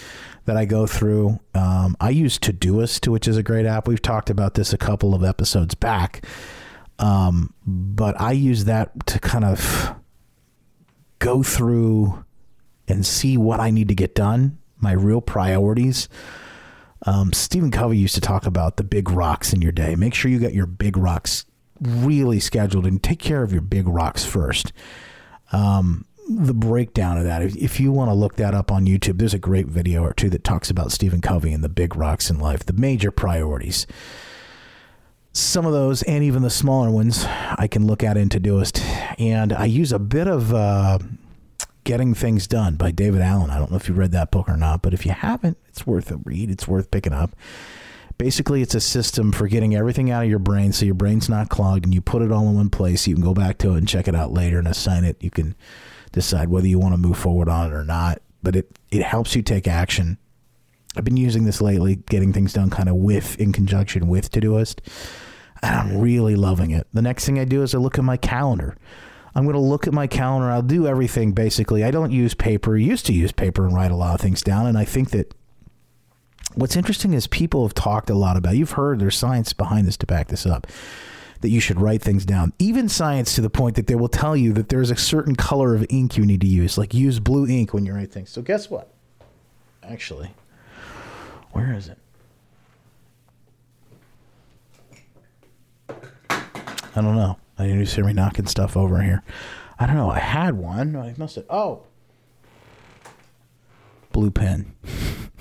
[0.47, 1.39] that I go through.
[1.55, 3.87] Um, I use Todoist, which is a great app.
[3.87, 6.25] We've talked about this a couple of episodes back.
[6.99, 9.95] Um, but I use that to kind of
[11.19, 12.25] go through
[12.89, 16.09] and see what I need to get done, my real priorities.
[17.05, 19.95] Um, Stephen Covey used to talk about the big rocks in your day.
[19.97, 21.45] Make sure you get your big rocks
[21.81, 24.73] really scheduled and take care of your big rocks first.
[25.53, 27.43] Um, the breakdown of that.
[27.43, 30.13] If, if you want to look that up on YouTube, there's a great video or
[30.13, 33.87] two that talks about Stephen Covey and the big rocks in life, the major priorities.
[35.33, 38.81] Some of those, and even the smaller ones, I can look at in Todoist.
[39.21, 40.99] And I use a bit of uh,
[41.85, 43.51] Getting Things Done by David Allen.
[43.51, 45.87] I don't know if you read that book or not, but if you haven't, it's
[45.87, 46.51] worth a read.
[46.51, 47.37] It's worth picking up.
[48.19, 51.51] Basically, it's a system for getting everything out of your brain so your brain's not
[51.51, 53.07] clogged and you put it all in one place.
[53.07, 55.23] You can go back to it and check it out later and assign it.
[55.23, 55.55] You can
[56.17, 58.23] decide whether you want to move forward on it or not.
[58.43, 60.19] But it, it helps you take action.
[60.97, 64.81] I've been using this lately, getting things done kind of with, in conjunction with Todoist.
[65.63, 66.87] And I'm really loving it.
[66.95, 68.77] The next thing I do is I look at my calendar.
[69.35, 70.51] I'm going to look at my calendar.
[70.51, 71.85] I'll do everything basically.
[71.85, 72.77] I don't use paper.
[72.77, 74.67] I used to use paper and write a lot of things down.
[74.67, 75.35] And I think that
[76.55, 79.99] what's interesting is people have talked a lot about, you've heard there's science behind this
[79.99, 80.67] to back this up
[81.41, 82.53] that you should write things down.
[82.59, 85.75] Even science to the point that they will tell you that there's a certain color
[85.75, 88.31] of ink you need to use, like use blue ink when you write things.
[88.31, 88.93] So guess what?
[89.83, 90.31] Actually,
[91.53, 91.99] where is it?
[95.89, 97.39] I don't know.
[97.59, 99.23] I didn't just hear me knocking stuff over here.
[99.79, 100.11] I don't know.
[100.11, 100.97] I had one.
[100.97, 101.45] I must have.
[101.51, 101.83] Oh,
[104.13, 104.75] blue pen.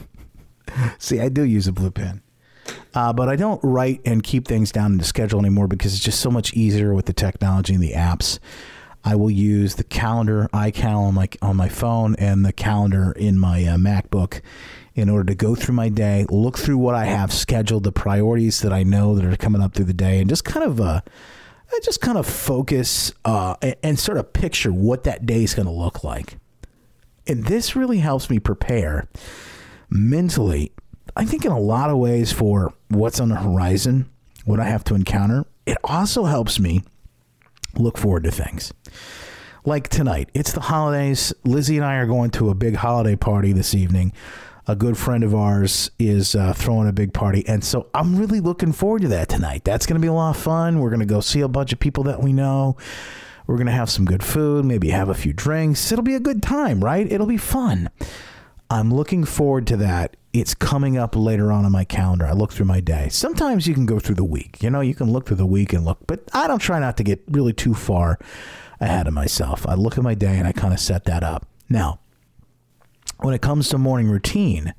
[0.97, 2.21] See, I do use a blue pen.
[2.95, 6.03] Uh, but I don't write and keep things down in the schedule anymore because it's
[6.03, 8.39] just so much easier with the technology and the apps.
[9.03, 13.37] I will use the calendar iCal on my on my phone and the calendar in
[13.37, 14.41] my uh, MacBook
[14.95, 18.61] in order to go through my day, look through what I have scheduled, the priorities
[18.61, 21.01] that I know that are coming up through the day, and just kind of uh,
[21.83, 25.67] just kind of focus uh, and, and sort of picture what that day is going
[25.67, 26.37] to look like.
[27.27, 29.07] And this really helps me prepare
[29.89, 30.71] mentally,
[31.15, 34.09] I think, in a lot of ways for what's on the horizon,
[34.45, 35.45] what I have to encounter.
[35.65, 36.83] It also helps me
[37.77, 38.73] look forward to things.
[39.65, 41.33] Like tonight, it's the holidays.
[41.43, 44.13] Lizzie and I are going to a big holiday party this evening.
[44.67, 47.47] A good friend of ours is uh, throwing a big party.
[47.47, 49.63] And so I'm really looking forward to that tonight.
[49.63, 50.79] That's going to be a lot of fun.
[50.79, 52.77] We're going to go see a bunch of people that we know.
[53.47, 55.91] We're going to have some good food, maybe have a few drinks.
[55.91, 57.11] It'll be a good time, right?
[57.11, 57.89] It'll be fun.
[58.69, 60.17] I'm looking forward to that.
[60.37, 62.25] It's coming up later on in my calendar.
[62.25, 63.07] I look through my day.
[63.07, 64.61] Sometimes you can go through the week.
[64.61, 66.97] You know, you can look through the week and look, but I don't try not
[66.97, 68.19] to get really too far
[68.81, 69.65] ahead of myself.
[69.65, 71.47] I look at my day and I kind of set that up.
[71.69, 72.01] Now,
[73.19, 74.73] when it comes to morning routine,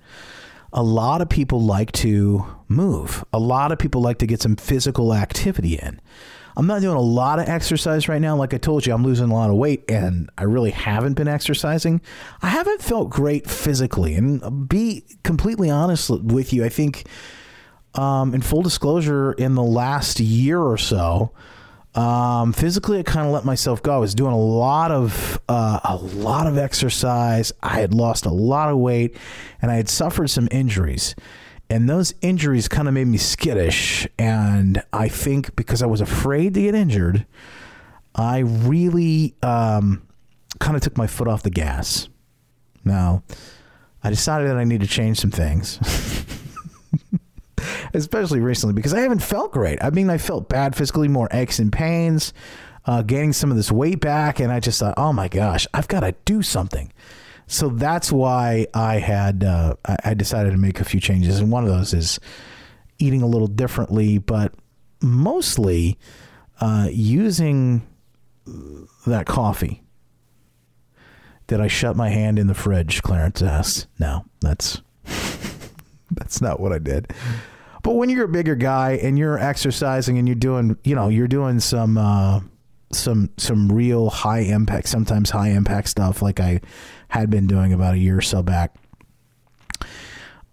[0.74, 3.24] a lot of people like to move.
[3.32, 6.02] A lot of people like to get some physical activity in.
[6.56, 8.34] I'm not doing a lot of exercise right now.
[8.36, 11.28] Like I told you, I'm losing a lot of weight and I really haven't been
[11.28, 12.00] exercising.
[12.40, 14.14] I haven't felt great physically.
[14.14, 17.06] And be completely honest with you, I think,
[17.94, 21.32] um, in full disclosure, in the last year or so,
[21.94, 23.94] um, physically, I kind of let myself go.
[23.94, 27.52] I was doing a lot of uh, a lot of exercise.
[27.62, 29.16] I had lost a lot of weight,
[29.62, 31.14] and I had suffered some injuries
[31.68, 34.06] and those injuries kind of made me skittish.
[34.18, 37.26] And I think because I was afraid to get injured,
[38.14, 40.06] I really um,
[40.60, 42.08] kind of took my foot off the gas.
[42.84, 43.24] Now,
[44.02, 45.80] I decided that I need to change some things.
[47.94, 49.82] Especially recently because I haven't felt great.
[49.82, 52.32] I mean, I felt bad physically, more aches and pains,
[52.84, 54.38] uh, gaining some of this weight back.
[54.38, 56.92] And I just thought, oh my gosh, I've got to do something.
[57.46, 61.62] So that's why I had uh, I decided to make a few changes, and one
[61.62, 62.18] of those is
[62.98, 64.54] eating a little differently, but
[65.00, 65.98] mostly
[66.60, 67.86] uh, using
[69.06, 69.82] that coffee.
[71.46, 73.02] Did I shut my hand in the fridge?
[73.02, 73.86] Clarence asks.
[74.00, 74.82] No, that's
[76.10, 77.12] that's not what I did.
[77.82, 81.28] But when you're a bigger guy and you're exercising and you're doing, you know, you're
[81.28, 82.40] doing some uh,
[82.92, 86.60] some some real high impact, sometimes high impact stuff like I
[87.08, 88.74] had been doing about a year or so back.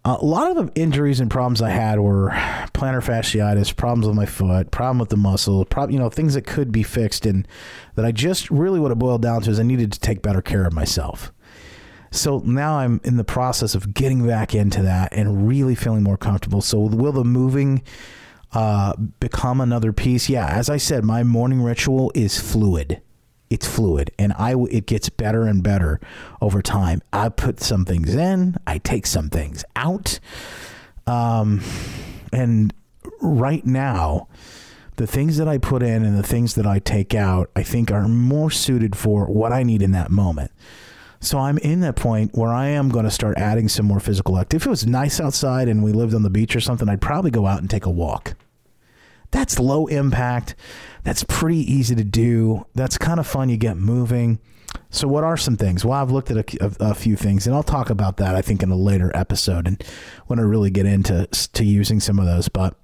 [0.05, 2.29] a lot of the injuries and problems I had were
[2.73, 6.45] plantar fasciitis, problems with my foot, problem with the muscle, prob- you know, things that
[6.45, 7.47] could be fixed, and
[7.95, 10.41] that I just really what it boiled down to is I needed to take better
[10.41, 11.31] care of myself.
[12.11, 16.17] So now I'm in the process of getting back into that and really feeling more
[16.17, 16.61] comfortable.
[16.61, 17.81] So will the moving
[18.51, 20.29] uh, become another piece?
[20.29, 23.01] Yeah, as I said, my morning ritual is fluid
[23.53, 25.99] it's fluid and I it gets better and better
[26.41, 27.03] over time.
[27.13, 30.19] I put some things in, I take some things out.
[31.05, 31.61] Um,
[32.31, 32.73] and
[33.21, 34.27] right now,
[34.95, 37.91] the things that I put in and the things that I take out, I think
[37.91, 40.51] are more suited for what I need in that moment.
[41.19, 44.39] So I'm in that point where I am going to start adding some more physical
[44.39, 44.63] activity.
[44.63, 47.31] If it was nice outside and we lived on the beach or something, I'd probably
[47.31, 48.33] go out and take a walk.
[49.33, 50.55] That's low impact.
[51.03, 52.67] That's pretty easy to do.
[52.75, 53.49] That's kind of fun.
[53.49, 54.39] You get moving.
[54.91, 55.83] So, what are some things?
[55.83, 58.35] Well, I've looked at a, a, a, few things, and I'll talk about that.
[58.35, 59.83] I think in a later episode, and
[60.27, 62.47] when I really get into to using some of those.
[62.47, 62.75] But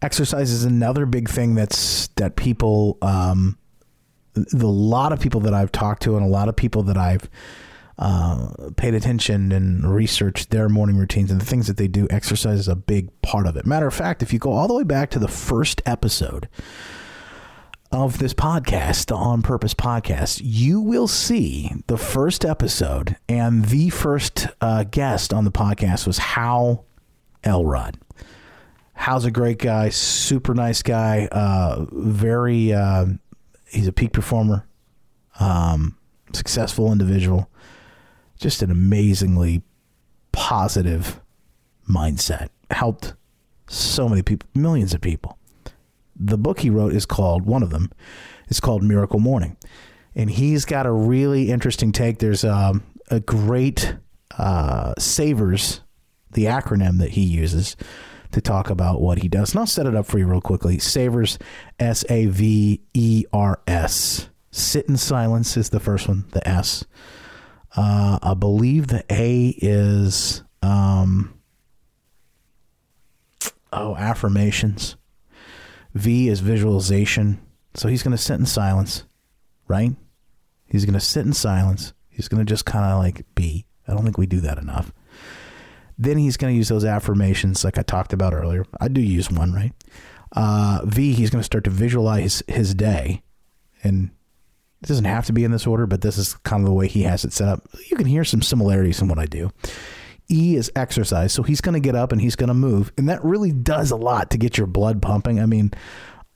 [0.00, 3.58] exercise is another big thing that's that people, um,
[4.32, 7.28] the lot of people that I've talked to, and a lot of people that I've
[7.98, 12.58] uh, paid attention and researched their morning routines and the things that they do, exercise
[12.58, 13.64] is a big part of it.
[13.64, 16.48] Matter of fact, if you go all the way back to the first episode
[17.90, 23.88] of this podcast, the On Purpose podcast, you will see the first episode and the
[23.90, 26.84] first uh, guest on the podcast was Hal
[27.44, 27.98] Elrod.
[28.92, 33.06] Hal's a great guy, super nice guy, uh, very, uh,
[33.68, 34.66] he's a peak performer,
[35.38, 35.96] um,
[36.32, 37.50] successful individual
[38.38, 39.62] just an amazingly
[40.32, 41.20] positive
[41.88, 42.48] mindset.
[42.70, 43.14] Helped
[43.68, 45.38] so many people, millions of people.
[46.18, 47.90] The book he wrote is called, one of them
[48.48, 49.56] is called Miracle Morning.
[50.14, 52.18] And he's got a really interesting take.
[52.18, 53.96] There's um, a great
[54.38, 55.80] uh, SAVERS,
[56.30, 57.76] the acronym that he uses
[58.32, 59.52] to talk about what he does.
[59.52, 60.78] And I'll set it up for you real quickly.
[60.78, 61.38] Savers,
[61.78, 64.28] S A V E R S.
[64.50, 66.84] Sit in silence is the first one, the S.
[67.76, 71.38] Uh, I believe the A is, um,
[73.72, 74.96] oh, affirmations.
[75.94, 77.40] V is visualization.
[77.74, 79.04] So he's going to sit in silence,
[79.68, 79.92] right?
[80.66, 81.92] He's going to sit in silence.
[82.08, 83.66] He's going to just kind of like be.
[83.86, 84.92] I don't think we do that enough.
[85.98, 88.64] Then he's going to use those affirmations like I talked about earlier.
[88.80, 89.72] I do use one, right?
[90.32, 93.22] Uh, v, he's going to start to visualize his day.
[93.82, 94.10] And
[94.82, 96.86] it doesn't have to be in this order, but this is kind of the way
[96.88, 97.66] he has it set up.
[97.88, 99.50] You can hear some similarities in what I do.
[100.30, 101.32] E is exercise.
[101.32, 102.92] So he's going to get up and he's going to move.
[102.98, 105.40] And that really does a lot to get your blood pumping.
[105.40, 105.72] I mean,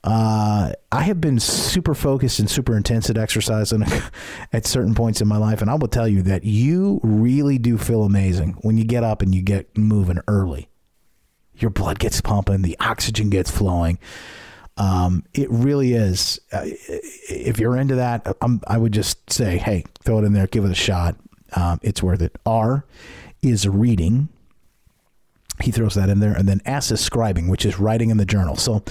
[0.03, 3.73] uh, I have been super focused and super intense at exercise
[4.53, 5.61] at certain points in my life.
[5.61, 9.21] And I will tell you that you really do feel amazing when you get up
[9.21, 10.69] and you get moving early.
[11.53, 13.99] Your blood gets pumping, the oxygen gets flowing.
[14.81, 16.39] Um, it really is.
[16.51, 20.47] Uh, if you're into that, I'm, i would just say, hey, throw it in there,
[20.47, 21.15] give it a shot.
[21.55, 22.35] Um, it's worth it.
[22.47, 22.83] R
[23.43, 24.29] is reading.
[25.61, 26.33] He throws that in there.
[26.33, 28.55] And then S is scribing, which is writing in the journal.
[28.55, 28.83] So,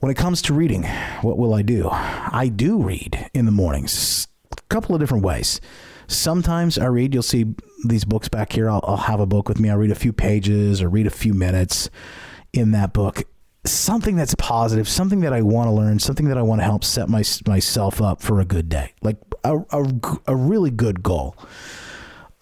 [0.00, 0.82] when it comes to reading,
[1.22, 1.88] what will I do?
[1.90, 5.62] I do read in the mornings, a couple of different ways.
[6.08, 7.54] Sometimes I read, you'll see
[7.86, 8.68] these books back here.
[8.68, 9.70] I'll, I'll have a book with me.
[9.70, 11.88] I'll read a few pages or read a few minutes
[12.52, 13.22] in that book.
[13.66, 16.84] Something that's positive, something that I want to learn, something that I want to help
[16.84, 19.86] set my, myself up for a good day, like a, a,
[20.26, 21.36] a really good goal.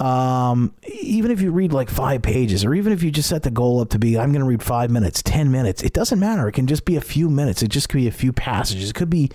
[0.00, 3.52] Um, even if you read like five pages, or even if you just set the
[3.52, 6.48] goal up to be, I'm going to read five minutes, 10 minutes, it doesn't matter.
[6.48, 7.62] It can just be a few minutes.
[7.62, 8.90] It just could be a few passages.
[8.90, 9.30] It could be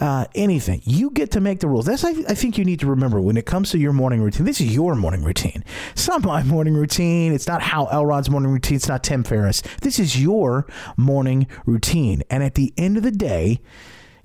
[0.00, 0.82] uh, anything.
[0.84, 1.86] You get to make the rules.
[1.86, 4.46] That's I, I think you need to remember when it comes to your morning routine.
[4.46, 5.62] This is your morning routine.
[5.92, 7.32] It's not my morning routine.
[7.32, 8.76] It's not Hal Elrod's morning routine.
[8.76, 9.62] It's not Tim Ferriss.
[9.82, 12.22] This is your morning routine.
[12.28, 13.60] And at the end of the day,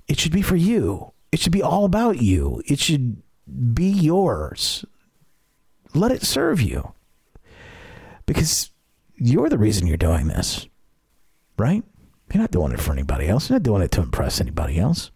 [0.08, 1.12] it should be for you.
[1.30, 2.62] It should be all about you.
[2.66, 3.22] It should
[3.74, 4.84] be yours
[5.96, 6.92] let it serve you.
[8.26, 8.70] Because
[9.16, 10.66] you're the reason you're doing this,
[11.58, 11.82] right?
[12.32, 13.48] You're not doing it for anybody else.
[13.48, 15.10] You're not doing it to impress anybody else.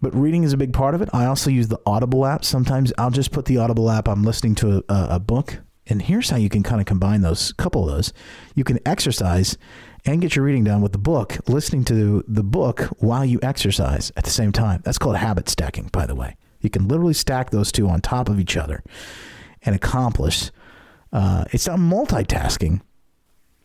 [0.00, 1.08] But reading is a big part of it.
[1.12, 2.44] I also use the Audible app.
[2.44, 4.08] Sometimes I'll just put the Audible app.
[4.08, 7.52] I'm listening to a, a book, and here's how you can kind of combine those.
[7.52, 8.12] couple of those.
[8.54, 9.58] You can exercise
[10.04, 14.12] and get your reading done with the book, listening to the book while you exercise
[14.16, 14.80] at the same time.
[14.84, 16.36] That's called habit stacking, by the way.
[16.60, 18.82] You can literally stack those two on top of each other
[19.62, 20.50] and accomplish.
[21.12, 22.80] Uh, it's not multitasking,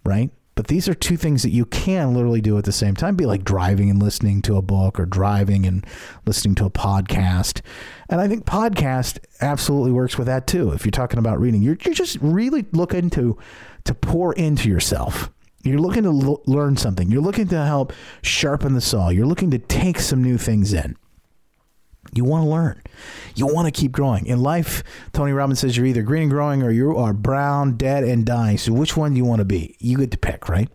[0.05, 0.31] right?
[0.55, 3.15] But these are two things that you can literally do at the same time.
[3.15, 5.85] Be like driving and listening to a book, or driving and
[6.25, 7.61] listening to a podcast.
[8.09, 10.71] And I think podcast absolutely works with that too.
[10.71, 13.37] If you're talking about reading, you're you're just really looking to
[13.85, 15.31] to pour into yourself.
[15.63, 17.09] You're looking to learn something.
[17.09, 19.09] You're looking to help sharpen the saw.
[19.09, 20.97] You're looking to take some new things in.
[22.11, 22.81] You want to learn.
[23.35, 24.25] You want to keep growing.
[24.27, 24.83] In life,
[25.13, 28.57] Tony Robbins says you're either green and growing or you are brown, dead, and dying.
[28.57, 29.75] So which one do you want to be?
[29.79, 30.69] You get to pick, right?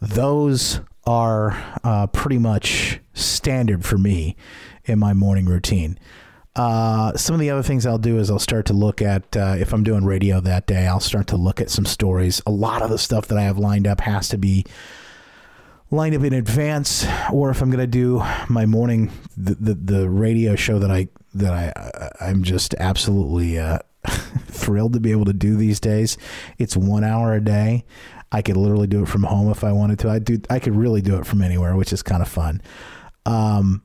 [0.00, 4.36] Those are uh, pretty much standard for me
[4.84, 5.98] in my morning routine.
[6.56, 9.56] Uh, some of the other things I'll do is I'll start to look at, uh,
[9.58, 12.40] if I'm doing radio that day, I'll start to look at some stories.
[12.46, 14.64] A lot of the stuff that I have lined up has to be
[15.90, 20.10] lined up in advance, or if I'm going to do my morning the, the, the
[20.10, 23.78] radio show that I that I I'm just absolutely uh,
[24.46, 26.16] thrilled to be able to do these days.
[26.58, 27.84] It's one hour a day.
[28.32, 30.10] I could literally do it from home if I wanted to.
[30.10, 30.40] I do.
[30.50, 32.60] I could really do it from anywhere, which is kind of fun.
[33.24, 33.82] Um,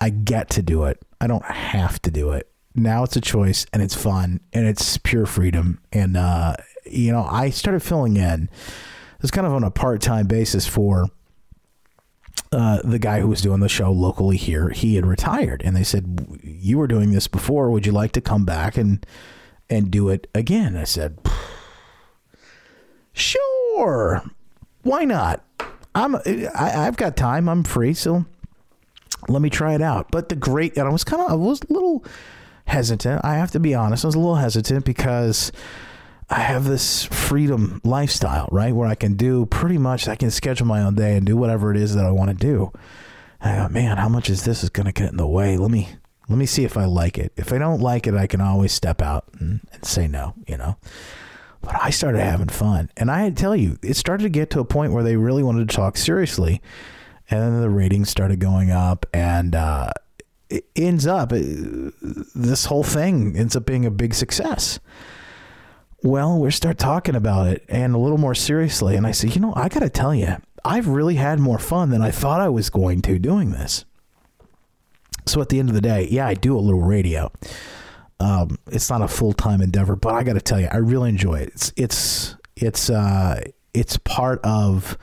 [0.00, 1.02] I get to do it.
[1.20, 2.50] I don't have to do it.
[2.74, 5.80] Now it's a choice, and it's fun, and it's pure freedom.
[5.92, 6.54] And uh,
[6.86, 8.48] you know, I started filling in.
[9.22, 11.08] It's kind of on a part time basis for
[12.52, 15.84] uh, the guy who was doing the show locally here, he had retired, and they
[15.84, 17.70] said, "You were doing this before.
[17.70, 19.04] Would you like to come back and
[19.68, 21.18] and do it again?" I said,
[23.12, 24.22] "Sure,
[24.82, 25.44] why not?
[25.94, 27.48] I'm I, I've got time.
[27.48, 28.24] I'm free, so
[29.28, 31.60] let me try it out." But the great, and I was kind of I was
[31.62, 32.04] a little
[32.66, 33.24] hesitant.
[33.24, 34.04] I have to be honest.
[34.04, 35.52] I was a little hesitant because
[36.30, 38.72] I have this freedom lifestyle, right?
[38.72, 41.72] Where I can do pretty much, I can schedule my own day and do whatever
[41.72, 42.70] it is that I want to do.
[43.40, 45.56] And I go, man, how much is this is going to get in the way?
[45.56, 45.88] Let me,
[46.28, 47.32] let me see if I like it.
[47.36, 50.56] If I don't like it, I can always step out and, and say no, you
[50.56, 50.76] know?
[51.62, 52.90] But I started having fun.
[52.96, 55.68] And I tell you, it started to get to a point where they really wanted
[55.68, 56.62] to talk seriously.
[57.28, 59.92] And then the ratings started going up and, uh,
[60.48, 61.92] it ends up, it,
[62.34, 64.78] this whole thing ends up being a big success
[66.02, 68.96] well, we start talking about it and a little more seriously.
[68.96, 71.90] And I said, you know, I got to tell you, I've really had more fun
[71.90, 73.84] than I thought I was going to doing this.
[75.26, 77.30] So at the end of the day, yeah, I do a little radio.
[78.18, 81.08] Um, it's not a full time endeavor, but I got to tell you, I really
[81.10, 81.48] enjoy it.
[81.48, 83.42] It's it's it's uh,
[83.72, 84.98] it's part of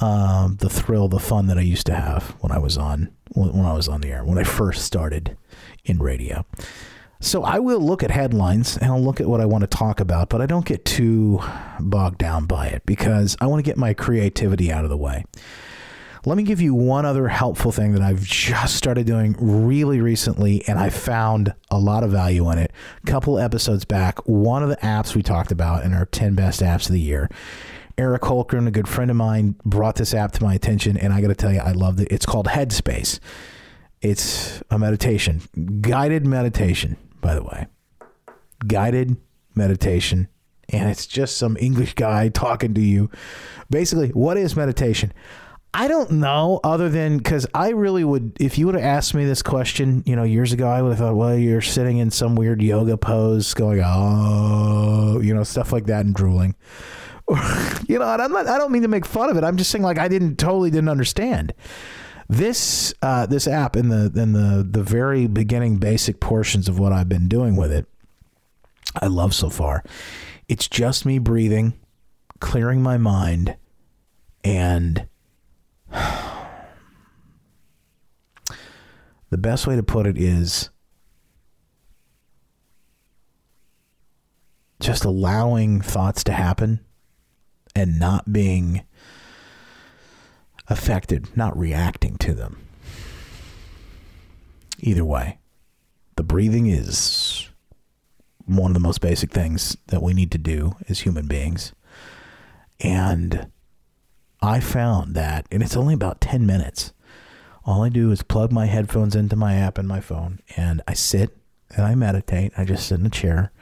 [0.00, 3.64] um, the thrill, the fun that I used to have when I was on when
[3.64, 5.36] I was on the air when I first started
[5.84, 6.44] in radio.
[7.22, 10.00] So I will look at headlines and I'll look at what I want to talk
[10.00, 11.38] about, but I don't get too
[11.78, 15.26] bogged down by it because I want to get my creativity out of the way.
[16.24, 20.66] Let me give you one other helpful thing that I've just started doing really recently,
[20.66, 22.72] and I found a lot of value in it.
[23.02, 26.60] A couple episodes back, one of the apps we talked about in our 10 best
[26.60, 27.30] apps of the year.
[27.96, 31.20] Eric Holkern, a good friend of mine, brought this app to my attention, and I
[31.20, 32.08] got to tell you, I loved it.
[32.10, 33.18] It's called Headspace.
[34.02, 35.42] It's a meditation,
[35.82, 37.66] guided meditation by the way.
[38.66, 39.16] Guided
[39.54, 40.28] meditation.
[40.68, 43.10] And it's just some English guy talking to you.
[43.70, 45.12] Basically, what is meditation?
[45.72, 49.24] I don't know, other than because I really would, if you would have asked me
[49.24, 52.34] this question, you know, years ago, I would have thought, well, you're sitting in some
[52.34, 56.56] weird yoga pose, going, oh, you know, stuff like that and drooling.
[57.88, 59.44] you know, and I'm not, I don't mean to make fun of it.
[59.44, 61.54] I'm just saying, like, I didn't totally didn't understand.
[62.30, 66.92] This uh, this app in the in the the very beginning basic portions of what
[66.92, 67.86] I've been doing with it,
[68.94, 69.82] I love so far.
[70.48, 71.72] It's just me breathing,
[72.38, 73.56] clearing my mind,
[74.44, 75.08] and
[75.90, 76.06] the
[79.32, 80.70] best way to put it is
[84.78, 86.78] just allowing thoughts to happen
[87.74, 88.82] and not being
[90.70, 92.56] affected, not reacting to them.
[94.78, 95.38] Either way,
[96.16, 97.48] the breathing is
[98.46, 101.72] one of the most basic things that we need to do as human beings.
[102.80, 103.50] And
[104.40, 106.92] I found that, and it's only about 10 minutes.
[107.64, 110.94] All I do is plug my headphones into my app and my phone, and I
[110.94, 111.36] sit
[111.76, 112.52] and I meditate.
[112.56, 113.52] I just sit in a chair.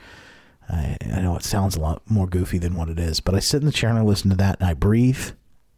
[0.69, 3.41] I, I know it sounds a lot more goofy than what it is, but I
[3.41, 5.31] sit in the chair and I listen to that, and I breathe,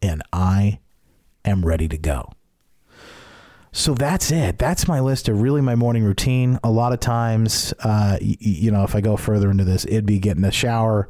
[0.03, 0.81] and I
[1.45, 2.33] am ready to go.
[3.73, 4.59] So that's it.
[4.59, 6.59] That's my list of really my morning routine.
[6.65, 10.07] A lot of times, uh, y- you know, if I go further into this, it'd
[10.07, 11.07] be getting a shower,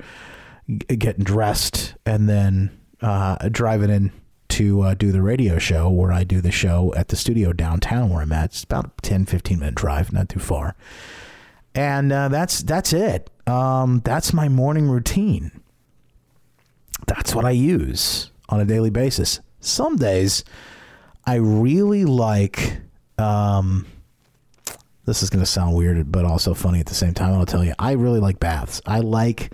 [0.69, 2.71] g- getting dressed, and then
[3.01, 4.13] uh, driving in
[4.49, 8.11] to uh, do the radio show where I do the show at the studio downtown
[8.11, 8.47] where I'm at.
[8.47, 10.77] It's about a 10, 15 minute drive, not too far.
[11.75, 13.31] And uh, that's that's it.
[13.47, 15.51] Um, that's my morning routine.
[17.07, 20.45] That's what I use on a daily basis some days
[21.25, 22.79] I really like.
[23.19, 23.87] Um,
[25.05, 27.35] this is going to sound weird, but also funny at the same time.
[27.35, 28.81] I'll tell you, I really like baths.
[28.87, 29.53] I like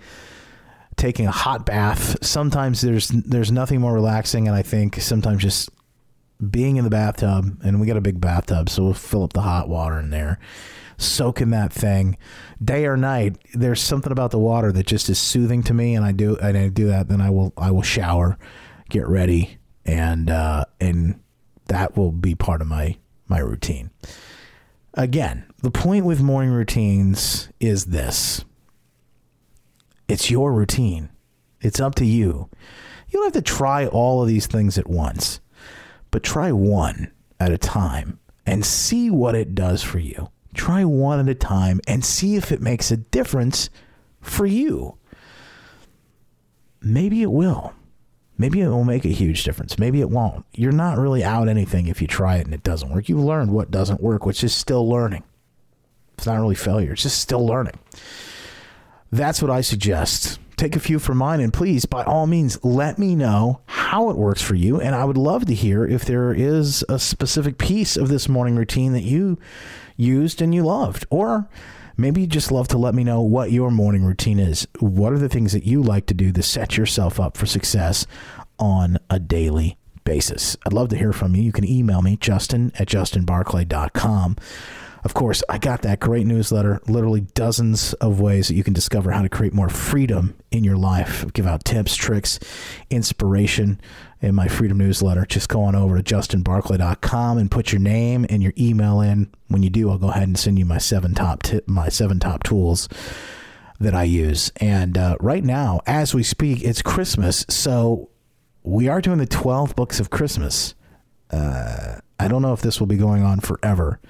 [0.95, 2.23] taking a hot bath.
[2.25, 5.69] Sometimes there's there's nothing more relaxing, and I think sometimes just
[6.49, 9.41] being in the bathtub, and we got a big bathtub, so we'll fill up the
[9.41, 10.39] hot water in there,
[10.97, 12.17] soak in that thing,
[12.63, 13.37] day or night.
[13.53, 16.57] There's something about the water that just is soothing to me, and I do and
[16.57, 17.07] I do that.
[17.07, 18.37] Then I will I will shower,
[18.89, 19.57] get ready,
[19.87, 21.19] and uh, and
[21.67, 23.89] that will be part of my my routine.
[24.93, 28.43] Again, the point with morning routines is this:
[30.07, 31.09] it's your routine.
[31.61, 32.49] It's up to you.
[33.09, 35.39] You don't have to try all of these things at once,
[36.11, 40.29] but try one at a time and see what it does for you.
[40.53, 43.69] Try one at a time and see if it makes a difference
[44.21, 44.97] for you.
[46.81, 47.73] Maybe it will.
[48.37, 49.79] Maybe it will make a huge difference.
[49.79, 50.45] Maybe it won't.
[50.53, 53.09] You're not really out anything if you try it and it doesn't work.
[53.09, 55.23] You've learned what doesn't work, which is still learning.
[56.17, 57.79] It's not really failure, it's just still learning.
[59.11, 60.39] That's what I suggest.
[60.57, 64.17] Take a few from mine and please, by all means, let me know how it
[64.17, 64.81] works for you.
[64.81, 68.55] And I would love to hear if there is a specific piece of this morning
[68.55, 69.37] routine that you
[69.95, 71.05] used and you loved.
[71.11, 71.47] Or
[71.97, 74.67] maybe you just love to let me know what your morning routine is.
[74.79, 78.05] What are the things that you like to do to set yourself up for success
[78.59, 80.55] on a daily basis?
[80.65, 81.41] I'd love to hear from you.
[81.41, 84.37] You can email me, justin at justinbarclay.com.
[85.07, 89.11] Of course, I got that great newsletter, literally dozens of ways that you can discover
[89.11, 91.23] how to create more freedom in your life.
[91.23, 92.39] I give out tips, tricks,
[92.89, 93.79] inspiration
[94.19, 95.25] in my freedom newsletter.
[95.25, 99.31] Just go on over to justinbarclay.com and put your name and your email in.
[99.47, 102.19] When you do, I'll go ahead and send you my seven top tip, my seven
[102.19, 102.89] top tools
[103.79, 104.51] that I use.
[104.57, 108.09] And uh, right now, as we speak, it's Christmas, so
[108.61, 110.75] we are doing the 12 books of Christmas.
[111.31, 114.01] Uh, I don't know if this will be going on forever.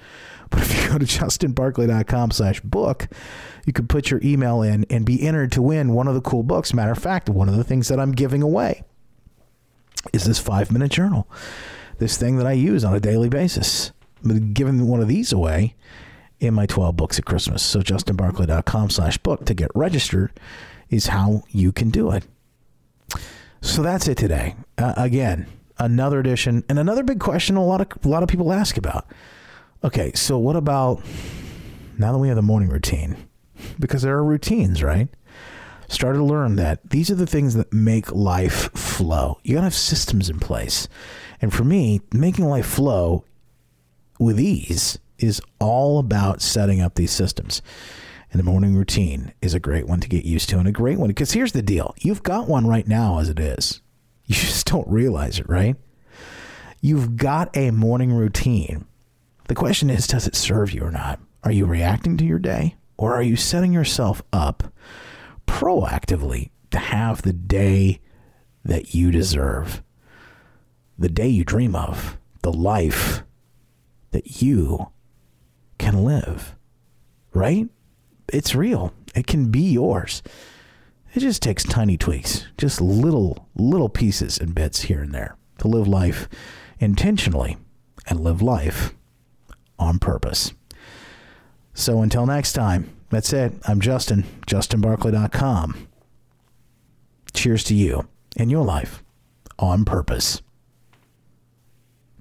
[0.50, 3.08] But if you go to justinbarclay.com slash book,
[3.66, 6.42] you could put your email in and be entered to win one of the cool
[6.42, 6.72] books.
[6.72, 8.82] Matter of fact, one of the things that I'm giving away
[10.12, 11.28] is this five minute journal,
[11.98, 13.92] this thing that I use on a daily basis.
[14.24, 15.74] I'm giving one of these away
[16.40, 17.62] in my 12 books at Christmas.
[17.62, 20.32] So justinbarclay.com slash book to get registered
[20.90, 22.24] is how you can do it.
[23.60, 24.56] So that's it today.
[24.76, 25.46] Uh, again,
[25.78, 29.06] another edition and another big question a lot of a lot of people ask about.
[29.84, 31.02] Okay, so what about
[31.98, 33.16] now that we have the morning routine?
[33.78, 35.08] Because there are routines, right?
[35.88, 39.38] Started to learn that these are the things that make life flow.
[39.44, 40.88] You gotta have systems in place.
[41.40, 43.24] And for me, making life flow
[44.18, 47.62] with ease is all about setting up these systems.
[48.32, 50.98] And the morning routine is a great one to get used to and a great
[50.98, 53.80] one because here's the deal you've got one right now as it is.
[54.26, 55.76] You just don't realize it, right?
[56.80, 58.84] You've got a morning routine.
[59.48, 61.20] The question is does it serve you or not?
[61.42, 64.72] Are you reacting to your day or are you setting yourself up
[65.46, 68.00] proactively to have the day
[68.62, 69.82] that you deserve?
[70.98, 73.22] The day you dream of, the life
[74.10, 74.90] that you
[75.78, 76.54] can live,
[77.32, 77.68] right?
[78.30, 78.92] It's real.
[79.14, 80.22] It can be yours.
[81.14, 85.68] It just takes tiny tweaks, just little, little pieces and bits here and there to
[85.68, 86.28] live life
[86.80, 87.56] intentionally
[88.06, 88.92] and live life
[89.78, 90.52] on purpose.
[91.74, 93.52] So until next time, that's it.
[93.66, 95.88] I'm Justin, justinbarclay.com.
[97.32, 99.02] Cheers to you and your life
[99.58, 100.42] on purpose.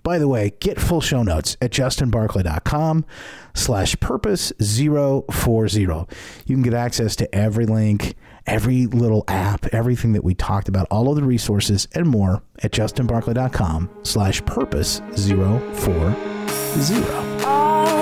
[0.04, 3.06] By the way, get full show notes at justinbarclay.com
[3.54, 5.82] slash purpose 040.
[5.82, 6.06] You
[6.46, 11.10] can get access to every link, every little app, everything that we talked about, all
[11.10, 17.37] of the resources and more at justinbarclay.com slash purpose 040.